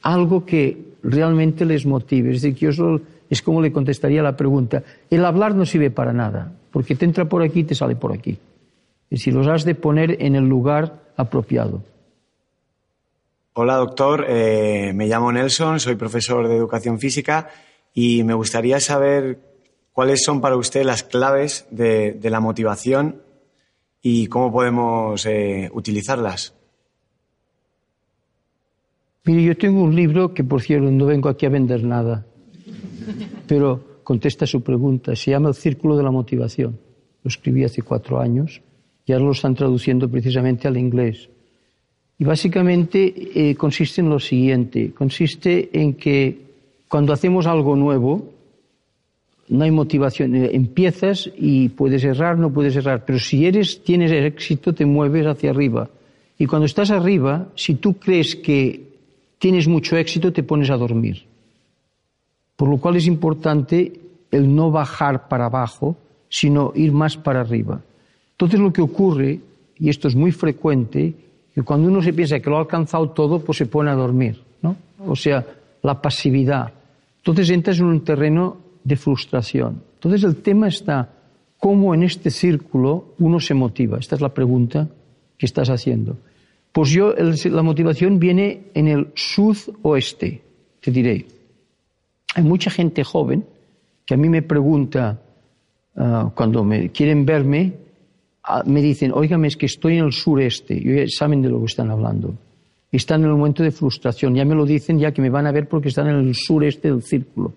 [0.00, 2.30] algo que realmente les motive.
[2.30, 4.82] Es decir, que yo es como le contestaría la pregunta.
[5.10, 8.14] El hablar no sirve para nada, porque te entra por aquí y te sale por
[8.14, 8.38] aquí.
[9.10, 11.82] Es decir, los has de poner en el lugar apropiado.
[13.52, 14.24] Hola, doctor.
[14.26, 17.50] Eh, me llamo Nelson, soy profesor de educación física
[17.92, 19.38] y me gustaría saber
[19.96, 23.22] cuáles son para usted las claves de, la motivación
[24.02, 26.52] y cómo podemos eh, utilizarlas.
[29.24, 32.26] Mire, yo tengo un libro que, por cierto, no vengo aquí a vender nada,
[33.46, 35.16] pero contesta su pregunta.
[35.16, 36.78] Se llama El Círculo de la Motivación.
[37.22, 38.60] Lo escribí hace cuatro años
[39.06, 41.30] y ahora lo están traduciendo precisamente al inglés.
[42.18, 44.92] Y básicamente eh, consiste en lo siguiente.
[44.92, 46.38] Consiste en que
[46.86, 48.35] cuando hacemos algo nuevo,
[49.48, 50.34] no hay motivación.
[50.34, 53.04] Eh, empiezas y puedes errar, no puedes errar.
[53.04, 55.88] Pero si eres, tienes éxito, te mueves hacia arriba.
[56.38, 58.86] Y cuando estás arriba, si tú crees que
[59.38, 61.24] tienes mucho éxito, te pones a dormir.
[62.56, 65.96] Por lo cual es importante el no bajar para abajo,
[66.28, 67.80] sino ir más para arriba.
[68.32, 69.40] Entonces lo que ocurre,
[69.78, 71.14] y esto es muy frecuente,
[71.54, 74.42] que cuando uno se piensa que lo ha alcanzado todo, pues se pone a dormir,
[74.60, 74.76] ¿no?
[75.06, 75.44] O sea,
[75.82, 76.72] la pasividad.
[77.18, 79.82] Entonces entras en un terreno de frustración.
[79.94, 81.10] Entonces el tema está
[81.58, 83.98] cómo en este círculo uno se motiva.
[83.98, 84.88] Esta es la pregunta
[85.36, 86.16] que estás haciendo.
[86.70, 90.40] Pues yo, la motivación viene en el sudoeste,
[90.80, 91.26] te diré.
[92.36, 93.44] Hay mucha gente joven
[94.04, 95.20] que a mí me pregunta,
[95.96, 97.72] ah, cuando me quieren verme,
[98.44, 100.74] ah, me dicen, óigame, es que estoy en el sureste.
[100.74, 102.34] Y ya saben de lo que están hablando.
[102.92, 104.34] Están en el momento de frustración.
[104.36, 106.88] Ya me lo dicen, ya que me van a ver porque están en el sureste
[106.88, 107.52] del círculo.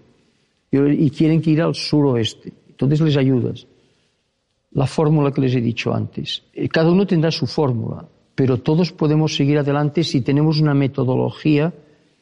[0.72, 2.54] Y quieren que ir al suroeste.
[2.70, 3.66] Entonces les ayudas.
[4.72, 6.44] La fórmula que les he dicho antes.
[6.54, 8.08] Eh, cada uno tendrá su fórmula
[8.40, 11.74] pero todos podemos seguir adelante si tenemos una metodología,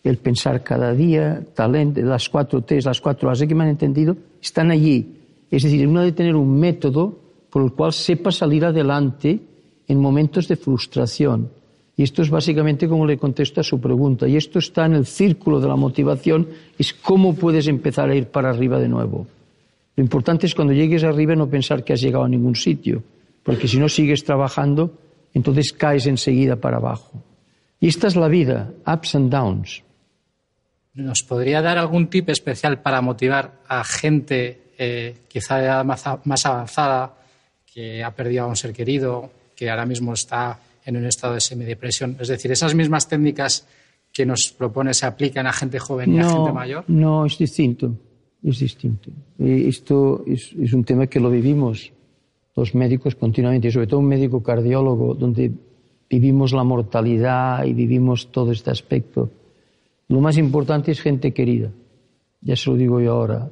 [0.04, 4.18] el pensar cada día, talento, las cuatro T, las cuatro A, que me han entendido,
[4.42, 5.14] están allí.
[5.52, 7.20] Es decir, uno debe tener un método
[7.52, 9.40] por el cual sepa salir adelante
[9.88, 11.52] en momentos de frustración.
[11.98, 14.28] Y esto es básicamente como le contesto a su pregunta.
[14.28, 18.28] Y esto está en el círculo de la motivación, es cómo puedes empezar a ir
[18.28, 19.26] para arriba de nuevo.
[19.96, 23.02] Lo importante es cuando llegues arriba no pensar que has llegado a ningún sitio,
[23.42, 24.94] porque si no sigues trabajando,
[25.34, 27.24] entonces caes enseguida para abajo.
[27.80, 29.82] Y esta es la vida, ups and downs.
[30.94, 36.46] ¿Nos podría dar algún tip especial para motivar a gente eh, quizá de edad más
[36.46, 37.16] avanzada,
[37.66, 41.42] que ha perdido a un ser querido, que ahora mismo está en un estado de
[41.42, 42.18] semidepresión?
[42.20, 43.68] Es decir, esas mismas técnicas
[44.12, 46.86] que nos propone se aplican a gente joven y a gente mayor.
[46.88, 47.94] No, es distinto.
[48.42, 49.12] Es distinto.
[49.38, 51.92] Eh, esto es, es un tema que lo vivimos
[52.58, 55.52] los médicos continuamente, y sobre todo un médico cardiólogo, donde
[56.10, 59.30] vivimos la mortalidad y vivimos todo este aspecto.
[60.08, 61.72] Lo más importante es gente querida.
[62.42, 63.52] Ya se lo digo yo ahora.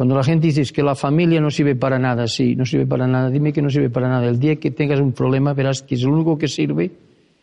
[0.00, 3.06] Cuando la gente dice que la familia no sirve para nada, sí, no sirve para
[3.06, 4.26] nada, dime que no sirve para nada.
[4.28, 6.90] El día que tengas un problema verás que es lo único que sirve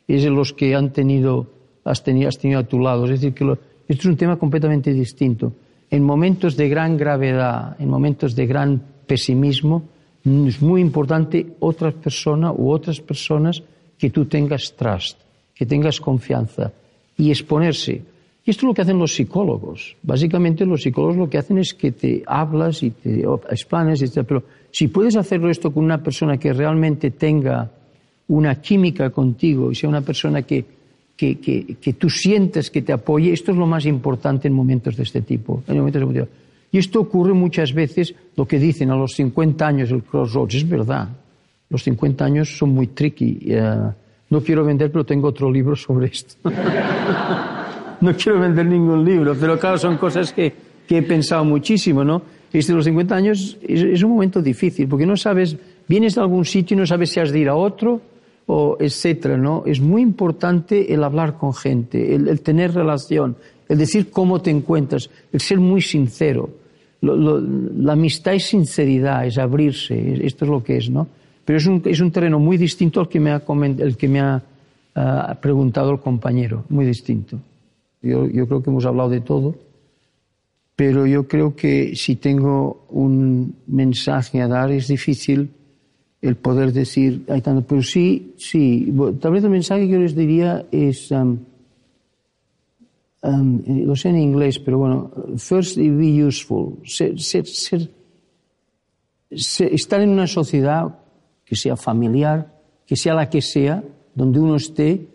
[0.07, 1.45] es los que han tenido,
[1.85, 3.05] has tenido, has tenido a tu lado.
[3.05, 5.53] Es decir, que esto es un tema completamente distinto.
[5.91, 9.83] En momentos de gran gravedad, en momentos de gran pesimismo,
[10.25, 13.61] es muy importante otra persona u otras personas
[13.99, 15.19] que tú tengas trust,
[15.53, 16.71] que tengas confianza
[17.19, 18.01] y exponerse.
[18.47, 19.97] Y esto es lo que hacen los psicólogos.
[20.03, 24.25] Básicamente los psicólogos lo que hacen es que te hablas y te explanes, etc.
[24.25, 27.69] Pero si puedes hacerlo esto con una persona que realmente tenga
[28.29, 30.63] una química contigo y sea una persona que,
[31.17, 35.03] que, que, tú sientes que te apoye, esto es lo más importante en momentos de
[35.03, 36.27] este tipo, en momentos de
[36.71, 40.69] y esto ocurre muchas veces, lo que dicen a los 50 años el crossroads, es
[40.69, 41.09] verdad.
[41.69, 43.39] Los 50 años son muy tricky.
[43.45, 43.91] Eh,
[44.29, 46.49] no quiero vender, pero tengo otro libro sobre esto.
[48.01, 50.53] no quiero vender ningún libro, pero claro, son cosas que,
[50.87, 52.21] que he pensado muchísimo, ¿no?
[52.51, 56.45] Este de los 50 años es, un momento difícil, porque no sabes, vienes de algún
[56.45, 58.01] sitio y no sabes si has de ir a otro,
[58.45, 59.63] o etcétera, ¿no?
[59.65, 63.35] Es muy importante el hablar con gente, el tener relación,
[63.67, 66.49] el decir cómo te encuentras, el ser muy sincero.
[67.01, 71.07] la amistad es sinceridad, es abrirse, esto es lo que es, ¿no?
[71.43, 73.41] Pero es un, es un terreno muy distinto al que me ha,
[73.79, 74.41] el que me ha
[75.41, 77.37] preguntado el compañero, muy distinto.
[78.01, 79.55] Yo, yo creo que hemos hablado de todo,
[80.75, 85.49] pero yo creo que si tengo un mensaje a dar es difícil
[86.21, 90.15] el poder decir, hay tanto, pero sí, sí, tal vez el mensaje que yo les
[90.15, 91.37] diría es, um,
[93.23, 97.89] um, lo sé en inglés, pero bueno, first be useful, ser, ser, ser,
[99.29, 100.99] estar en una sociedad
[101.45, 102.53] que sea familiar,
[102.85, 103.83] que sea la que sea,
[104.13, 105.07] donde uno esté,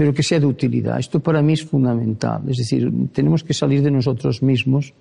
[0.00, 0.98] pero que sea de utilidad.
[0.98, 2.40] Esto para mí es fundamental.
[2.48, 4.94] Es decir, tenemos que salir de nosotros mismos,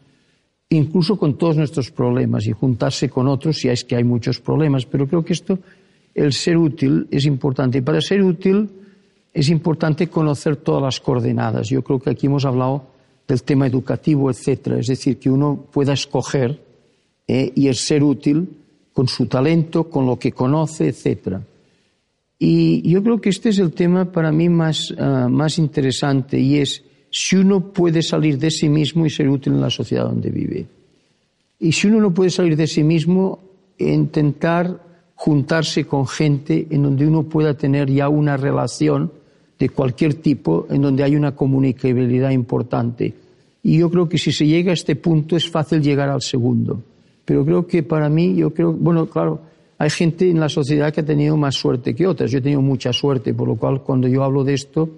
[0.68, 4.86] incluso con todos nuestros problemas, y juntarse con otros si es que hay muchos problemas.
[4.86, 5.58] Pero creo que esto,
[6.14, 7.78] el ser útil, es importante.
[7.78, 8.70] Y para ser útil
[9.34, 11.70] es importante conocer todas las coordenadas.
[11.70, 12.84] Yo creo que aquí hemos hablado
[13.26, 14.80] del tema educativo, etcétera.
[14.80, 16.62] Es decir, que uno pueda escoger
[17.26, 18.50] eh, y el ser útil
[18.92, 21.42] con su talento, con lo que conoce, etcétera.
[22.40, 26.58] Y yo creo que este es el tema para mí más, uh, más interesante y
[26.58, 26.82] es
[27.12, 30.66] si uno puede salir de sí mismo y ser útil en la sociedad donde vive.
[31.60, 33.40] Y si uno no puede salir de sí mismo,
[33.78, 34.82] intentar
[35.16, 39.12] juntarse con gente en donde uno pueda tener ya una relación
[39.60, 43.14] de cualquier tipo, en donde hay una comunicabilidad importante.
[43.62, 46.82] Y yo creo que si se llega a este punto es fácil llegar al segundo.
[47.26, 49.42] Pero creo que para mí, yo creo, bueno, claro,
[49.82, 52.30] hay gente en la sociedad que ha tenido más suerte que otras.
[52.30, 54.90] Yo he tenido mucha suerte, por lo cual cuando yo hablo de esto,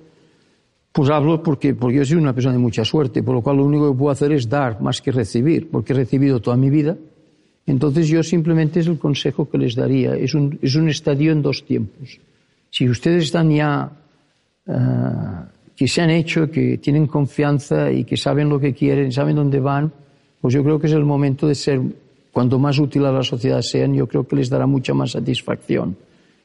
[0.91, 3.65] pues hablo porque, porque yo soy una persona de mucha suerte, por lo cual lo
[3.65, 6.97] único que puedo hacer es dar más que recibir, porque he recibido toda mi vida.
[7.67, 10.15] Entonces yo simplemente es el consejo que les daría.
[10.15, 12.19] Es un, es un estadio en dos tiempos.
[12.71, 13.87] Si ustedes están ya,
[14.65, 19.35] uh, que se han hecho, que tienen confianza y que saben lo que quieren, saben
[19.35, 19.93] dónde van,
[20.41, 21.79] pues yo creo que es el momento de ser
[22.31, 25.97] cuanto más útil a la sociedad sean, yo creo que les dará mucha más satisfacción.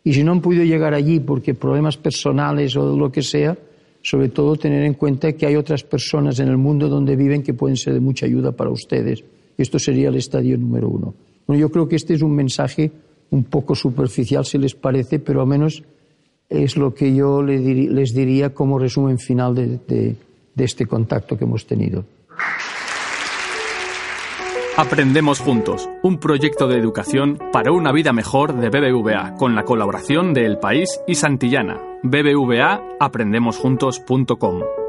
[0.04, 3.56] Y si no han podido llegar allí porque problemas personales o lo que sea,
[4.02, 7.54] sobre todo tener en cuenta que hay otras personas en el mundo donde viven que
[7.54, 9.24] pueden ser de mucha ayuda para ustedes.
[9.58, 11.14] Esto sería el estadio número uno.
[11.46, 12.92] Bueno, yo creo que este es un mensaje
[13.30, 15.82] un poco superficial, si les parece, pero al menos
[16.48, 20.16] es lo que yo les diría como resumen final de,
[20.56, 22.04] este contacto que hemos tenido.
[24.78, 30.34] Aprendemos Juntos, un proyecto de educación para una vida mejor de BBVA, con la colaboración
[30.34, 31.80] de El País y Santillana.
[32.02, 34.85] BBVA, aprendemosjuntos.com.